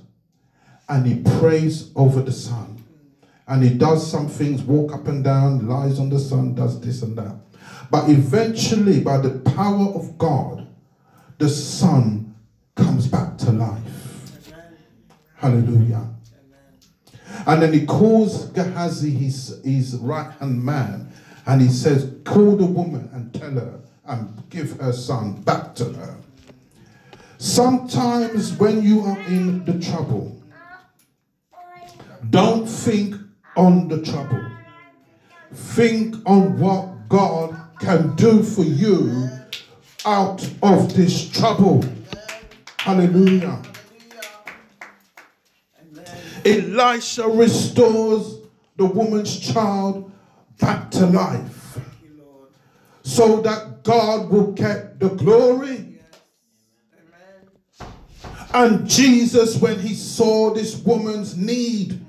and 0.88 1.06
he 1.06 1.24
prays 1.40 1.92
over 1.96 2.22
the 2.22 2.32
son. 2.32 2.84
And 3.48 3.64
he 3.64 3.72
does 3.72 4.10
some 4.10 4.30
things, 4.30 4.62
walk 4.62 4.94
up 4.94 5.08
and 5.08 5.24
down, 5.24 5.68
lies 5.68 6.00
on 6.00 6.10
the 6.10 6.20
son, 6.20 6.56
does 6.56 6.80
this 6.80 7.02
and 7.02 7.18
that. 7.18 7.36
But 7.92 8.10
eventually, 8.10 9.02
by 9.02 9.18
the 9.18 9.40
power 9.52 9.88
of 9.94 10.18
God, 10.18 10.68
the 11.38 11.50
son 11.50 12.36
comes 12.76 13.08
back 13.08 13.38
to 13.40 13.52
life. 13.52 13.83
Hallelujah. 15.44 16.08
Amen. 16.40 17.44
And 17.46 17.62
then 17.62 17.74
he 17.74 17.86
calls 17.86 18.46
Gehazi, 18.52 19.10
his, 19.10 19.60
his 19.66 19.98
right 19.98 20.32
hand 20.40 20.64
man, 20.64 21.12
and 21.46 21.62
he 21.62 21.68
says, 21.68 22.16
Call 22.24 22.56
the 22.56 22.66
woman 22.66 23.10
and 23.12 23.34
tell 23.34 23.52
her 23.52 23.82
and 24.06 24.50
give 24.50 24.80
her 24.80 24.94
son 24.94 25.42
back 25.42 25.76
to 25.76 25.92
her. 25.92 26.16
Sometimes 27.40 28.54
when 28.54 28.84
you 28.84 29.02
are 29.02 29.20
in 29.24 29.66
the 29.66 29.78
trouble, 29.86 30.42
don't 32.30 32.66
think 32.66 33.16
on 33.58 33.90
the 33.90 34.02
trouble. 34.02 34.50
Think 35.52 36.16
on 36.26 36.58
what 36.58 37.10
God 37.10 37.54
can 37.82 38.16
do 38.16 38.42
for 38.44 38.64
you 38.64 39.30
out 40.06 40.42
of 40.62 40.96
this 40.96 41.30
trouble. 41.30 41.84
Hallelujah. 42.80 43.62
Elisha 46.46 47.28
restores 47.28 48.40
the 48.78 48.86
woman's 48.86 49.40
child 49.40 50.12
back 50.60 50.90
to 50.92 51.06
life 51.06 51.80
so 53.04 53.42
that 53.42 53.84
God 53.84 54.30
will 54.30 54.52
get 54.52 55.00
the 55.00 55.10
glory. 55.10 56.00
And 58.54 58.88
Jesus, 58.88 59.58
when 59.58 59.80
he 59.80 59.96
saw 59.96 60.54
this 60.54 60.78
woman's 60.78 61.36
need, 61.36 62.06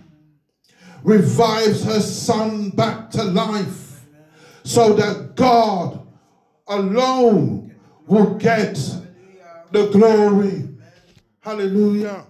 revives 1.02 1.84
her 1.84 2.00
son 2.00 2.70
back 2.70 3.10
to 3.10 3.24
life 3.24 4.04
so 4.62 4.94
that 4.94 5.36
God 5.36 6.06
alone 6.66 7.74
will 8.06 8.34
get 8.34 8.74
the 9.70 9.88
glory. 9.90 10.68
Hallelujah. 11.40 12.26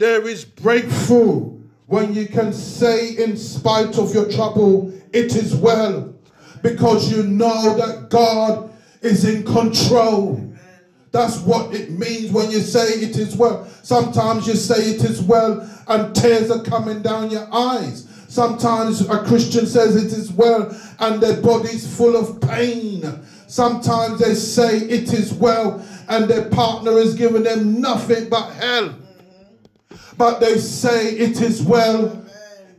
There 0.00 0.26
is 0.26 0.46
breakthrough 0.46 1.60
when 1.84 2.14
you 2.14 2.26
can 2.26 2.54
say, 2.54 3.18
in 3.18 3.36
spite 3.36 3.98
of 3.98 4.14
your 4.14 4.32
trouble, 4.32 4.94
it 5.12 5.36
is 5.36 5.54
well, 5.54 6.14
because 6.62 7.12
you 7.12 7.24
know 7.24 7.76
that 7.76 8.08
God 8.08 8.72
is 9.02 9.26
in 9.26 9.44
control. 9.44 10.54
That's 11.12 11.40
what 11.40 11.74
it 11.74 11.90
means 11.90 12.32
when 12.32 12.50
you 12.50 12.60
say 12.60 12.80
it 12.80 13.18
is 13.18 13.36
well. 13.36 13.66
Sometimes 13.82 14.46
you 14.46 14.54
say 14.54 14.76
it 14.76 15.04
is 15.04 15.20
well 15.20 15.68
and 15.88 16.16
tears 16.16 16.50
are 16.50 16.62
coming 16.62 17.02
down 17.02 17.28
your 17.28 17.46
eyes. 17.52 18.08
Sometimes 18.26 19.06
a 19.06 19.22
Christian 19.24 19.66
says 19.66 19.96
it 20.02 20.18
is 20.18 20.32
well 20.32 20.74
and 21.00 21.22
their 21.22 21.42
body's 21.42 21.94
full 21.94 22.16
of 22.16 22.40
pain. 22.40 23.04
Sometimes 23.48 24.18
they 24.20 24.32
say 24.32 24.78
it 24.78 25.12
is 25.12 25.34
well 25.34 25.84
and 26.08 26.26
their 26.26 26.48
partner 26.48 26.92
is 26.92 27.14
giving 27.14 27.42
them 27.42 27.82
nothing 27.82 28.30
but 28.30 28.48
hell 28.52 28.94
but 30.16 30.40
they 30.40 30.58
say, 30.58 31.12
It 31.16 31.40
is 31.40 31.62
well, 31.62 32.24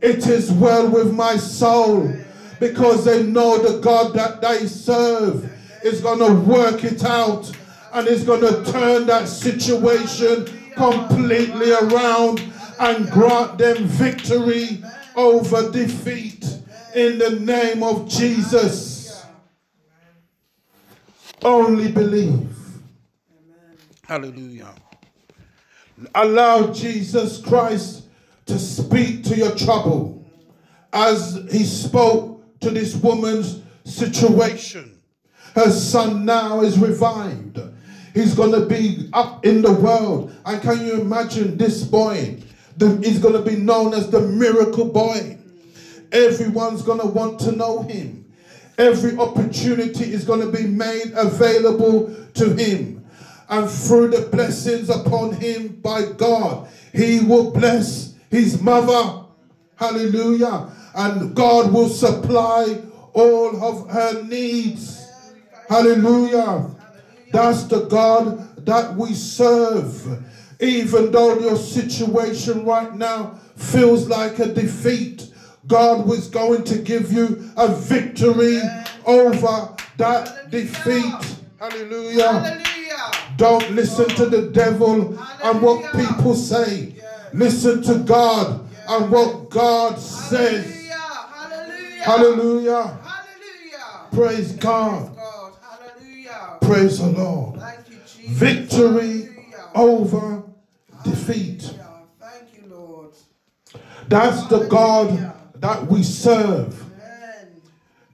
it 0.00 0.26
is 0.26 0.50
well 0.52 0.88
with 0.88 1.12
my 1.14 1.36
soul, 1.36 2.14
because 2.60 3.04
they 3.04 3.22
know 3.22 3.58
the 3.58 3.80
God 3.80 4.14
that 4.14 4.40
they 4.40 4.66
serve 4.66 5.50
is 5.82 6.00
going 6.00 6.20
to 6.20 6.32
work 6.32 6.84
it 6.84 7.04
out 7.04 7.50
and 7.92 8.06
is 8.06 8.24
going 8.24 8.40
to 8.40 8.70
turn 8.72 9.06
that 9.06 9.28
situation 9.28 10.46
completely 10.74 11.72
around 11.72 12.42
and 12.80 13.10
grant 13.10 13.58
them 13.58 13.84
victory 13.84 14.82
over 15.14 15.70
defeat 15.70 16.44
in 16.94 17.18
the 17.18 17.30
name 17.40 17.82
of 17.82 18.08
Jesus. 18.08 19.24
Only 21.42 21.90
believe. 21.90 22.48
Hallelujah. 24.06 24.74
Allow 26.14 26.72
Jesus 26.72 27.40
Christ 27.40 28.04
to 28.46 28.58
speak 28.58 29.24
to 29.24 29.36
your 29.36 29.54
trouble 29.54 30.24
as 30.92 31.44
he 31.50 31.64
spoke 31.64 32.60
to 32.60 32.70
this 32.70 32.94
woman's 32.96 33.62
situation. 33.84 34.98
Her 35.54 35.70
son 35.70 36.24
now 36.24 36.62
is 36.62 36.78
revived. 36.78 37.60
He's 38.14 38.34
going 38.34 38.52
to 38.52 38.66
be 38.66 39.08
up 39.12 39.44
in 39.44 39.62
the 39.62 39.72
world. 39.72 40.34
And 40.44 40.60
can 40.60 40.84
you 40.84 41.00
imagine 41.00 41.56
this 41.56 41.82
boy? 41.82 42.42
The, 42.76 42.96
he's 42.98 43.18
going 43.18 43.34
to 43.34 43.50
be 43.50 43.56
known 43.56 43.94
as 43.94 44.10
the 44.10 44.20
miracle 44.20 44.86
boy. 44.86 45.38
Everyone's 46.10 46.82
going 46.82 47.00
to 47.00 47.06
want 47.06 47.40
to 47.40 47.52
know 47.52 47.82
him. 47.82 48.30
Every 48.78 49.16
opportunity 49.16 50.12
is 50.12 50.24
going 50.24 50.40
to 50.40 50.50
be 50.50 50.66
made 50.66 51.12
available 51.14 52.14
to 52.34 52.54
him 52.54 53.01
and 53.52 53.70
through 53.70 54.08
the 54.08 54.22
blessings 54.28 54.88
upon 54.88 55.34
him 55.34 55.68
by 55.82 56.06
God, 56.16 56.68
he 56.94 57.20
will 57.20 57.50
bless 57.50 58.14
his 58.30 58.62
mother. 58.62 59.26
Hallelujah. 59.76 60.70
And 60.94 61.34
God 61.36 61.70
will 61.70 61.90
supply 61.90 62.80
all 63.12 63.62
of 63.62 63.90
her 63.90 64.22
needs. 64.22 65.06
Hallelujah. 65.68 66.70
That's 67.30 67.64
the 67.64 67.84
God 67.84 68.64
that 68.64 68.96
we 68.96 69.12
serve. 69.12 70.24
Even 70.58 71.12
though 71.12 71.38
your 71.38 71.56
situation 71.56 72.64
right 72.64 72.94
now 72.94 73.38
feels 73.56 74.08
like 74.08 74.38
a 74.38 74.46
defeat, 74.46 75.30
God 75.66 76.06
was 76.06 76.28
going 76.28 76.64
to 76.64 76.78
give 76.78 77.12
you 77.12 77.50
a 77.58 77.68
victory 77.68 78.62
over 79.04 79.76
that 79.98 80.50
defeat. 80.50 81.36
Hallelujah. 81.58 82.71
Don't 83.42 83.72
listen 83.72 84.08
to 84.10 84.26
the 84.26 84.50
devil 84.50 85.18
and 85.42 85.62
what 85.62 85.92
people 85.94 86.36
say. 86.36 86.94
Listen 87.32 87.82
to 87.82 87.98
God 87.98 88.64
and 88.88 89.10
what 89.10 89.50
God 89.50 89.98
says. 89.98 90.86
Hallelujah. 90.86 92.04
Hallelujah. 92.04 92.98
Hallelujah. 93.02 94.06
Praise 94.12 94.52
God. 94.52 95.18
Praise 96.60 97.00
the 97.00 97.08
Lord. 97.08 97.60
Victory 98.28 99.28
over 99.74 100.44
defeat. 101.02 101.74
That's 104.06 104.46
the 104.46 104.68
God 104.68 105.34
that 105.56 105.84
we 105.88 106.04
serve. 106.04 106.80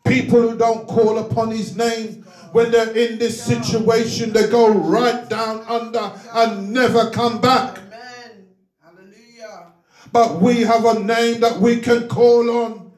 People 0.07 0.41
who 0.41 0.57
don't 0.57 0.89
call 0.89 1.19
upon 1.19 1.51
his 1.51 1.77
name 1.77 2.25
when 2.53 2.71
they're 2.71 2.97
in 2.97 3.19
this 3.19 3.43
situation, 3.43 4.33
they 4.33 4.49
go 4.49 4.73
right 4.73 5.29
down 5.29 5.61
under 5.69 6.13
and 6.33 6.73
never 6.73 7.11
come 7.11 7.41
back. 7.41 7.79
Amen. 7.79 8.47
Hallelujah. 8.83 9.67
But 10.13 10.41
we 10.41 10.63
have 10.63 10.85
a 10.85 11.01
name 11.01 11.41
that 11.41 11.59
we 11.61 11.81
can 11.81 12.09
call 12.09 12.51
on. 12.51 12.73
Amen. 12.73 12.93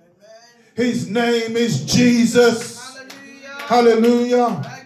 His 0.77 1.09
name 1.09 1.57
is 1.57 1.85
Jesus. 1.85 2.79
Hallelujah. 3.67 4.37
Hallelujah. 4.39 4.77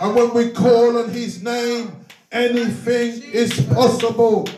And 0.00 0.14
when 0.14 0.34
we 0.34 0.50
call 0.52 0.98
on 0.98 1.10
his 1.10 1.42
name, 1.42 1.92
anything 2.32 3.22
is 3.32 3.60
possible. 3.66 4.48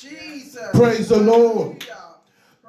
Jesus. 0.00 0.70
Praise 0.72 1.08
the 1.08 1.18
Lord. 1.18 1.86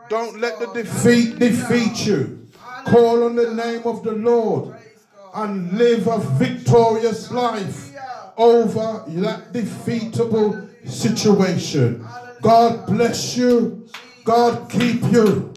Don't 0.09 0.39
let 0.39 0.59
the 0.59 0.67
defeat 0.67 1.39
defeat 1.39 2.05
you. 2.05 2.47
Call 2.85 3.23
on 3.23 3.35
the 3.35 3.51
name 3.55 3.81
of 3.85 4.03
the 4.03 4.11
Lord 4.11 4.75
and 5.35 5.73
live 5.73 6.07
a 6.07 6.19
victorious 6.19 7.29
life 7.29 7.93
over 8.37 9.03
that 9.07 9.51
defeatable 9.51 10.69
situation. 10.89 12.05
God 12.41 12.87
bless 12.87 13.35
you. 13.35 13.87
God 14.23 14.69
keep 14.69 15.01
you. 15.11 15.53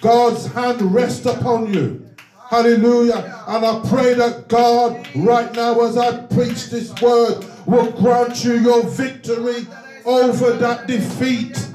God's 0.00 0.46
hand 0.46 0.82
rest 0.82 1.26
upon 1.26 1.72
you. 1.72 2.06
Hallelujah. 2.48 3.44
And 3.46 3.64
I 3.64 3.82
pray 3.88 4.14
that 4.14 4.48
God, 4.48 5.06
right 5.16 5.52
now, 5.54 5.80
as 5.80 5.96
I 5.96 6.22
preach 6.26 6.70
this 6.70 6.92
word, 7.00 7.44
will 7.66 7.90
grant 7.92 8.44
you 8.44 8.54
your 8.54 8.82
victory 8.84 9.66
over 10.04 10.52
that 10.52 10.86
defeat, 10.86 11.68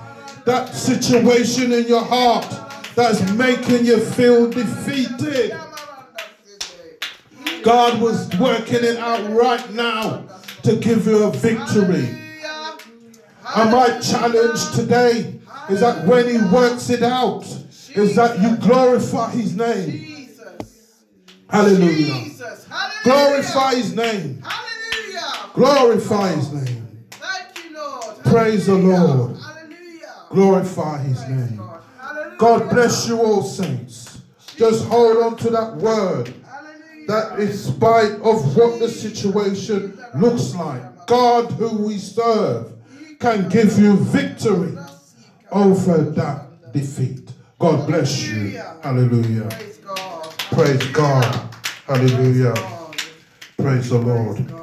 that 0.46 0.74
situation 0.74 1.72
in 1.72 1.88
your 1.88 2.04
heart 2.04 2.48
that's 2.96 3.22
making 3.34 3.86
you 3.86 4.00
feel 4.00 4.50
defeated. 4.50 5.54
God 7.64 8.02
was 8.02 8.30
working 8.38 8.84
it 8.84 8.98
out 8.98 9.32
right 9.32 9.70
now 9.72 10.26
to 10.64 10.76
give 10.76 11.08
you 11.08 11.24
a 11.24 11.32
victory. 11.32 12.10
And 13.56 13.72
my 13.72 14.00
challenge 14.00 14.72
today 14.76 15.40
is 15.70 15.80
that 15.80 16.06
when 16.06 16.28
He 16.28 16.38
works 16.54 16.90
it 16.90 17.04
out, 17.04 17.44
is 17.96 18.16
that 18.16 18.40
you 18.42 18.58
glorify 18.58 19.32
His 19.32 19.56
name. 19.56 20.28
Hallelujah. 21.50 22.32
Glorify 23.04 23.76
His 23.76 23.96
name. 23.96 24.42
Hallelujah. 24.42 25.52
Glorify 25.54 26.34
His 26.34 26.52
name. 26.52 27.06
Thank 27.12 27.64
you, 27.64 27.76
Lord. 27.76 28.18
Praise 28.24 28.66
the 28.66 28.76
Lord. 28.76 29.38
Hallelujah. 29.38 30.14
Glorify 30.32 30.98
His 31.00 31.20
Praise 31.20 31.30
name. 31.30 31.58
God. 31.58 32.38
God 32.38 32.70
bless 32.72 33.08
you 33.08 33.22
all, 33.22 33.44
saints. 33.44 34.22
Just 34.58 34.86
hold 34.86 35.18
on 35.18 35.38
to 35.38 35.50
that 35.52 35.76
word. 35.76 36.34
That 37.08 37.40
in 37.40 37.52
spite 37.54 38.14
of 38.22 38.56
what 38.56 38.80
the 38.80 38.90
situation 38.90 40.00
looks 40.16 40.56
like, 40.56 41.06
God, 41.08 41.52
who 41.52 41.78
we 41.78 41.98
serve, 41.98 42.74
can 43.20 43.50
give 43.50 43.78
you 43.78 43.98
victory 43.98 44.78
over 45.52 45.98
that 45.98 46.72
defeat. 46.72 47.32
God 47.60 47.88
bless 47.88 48.24
you. 48.24 48.58
Hallelujah. 48.82 49.50
Praise 49.50 49.78
God. 49.78 50.34
Praise 50.52 50.88
God. 50.88 51.56
Hallelujah. 51.88 52.54
Praise 53.58 53.90
the 53.90 53.98
Lord. 53.98 54.63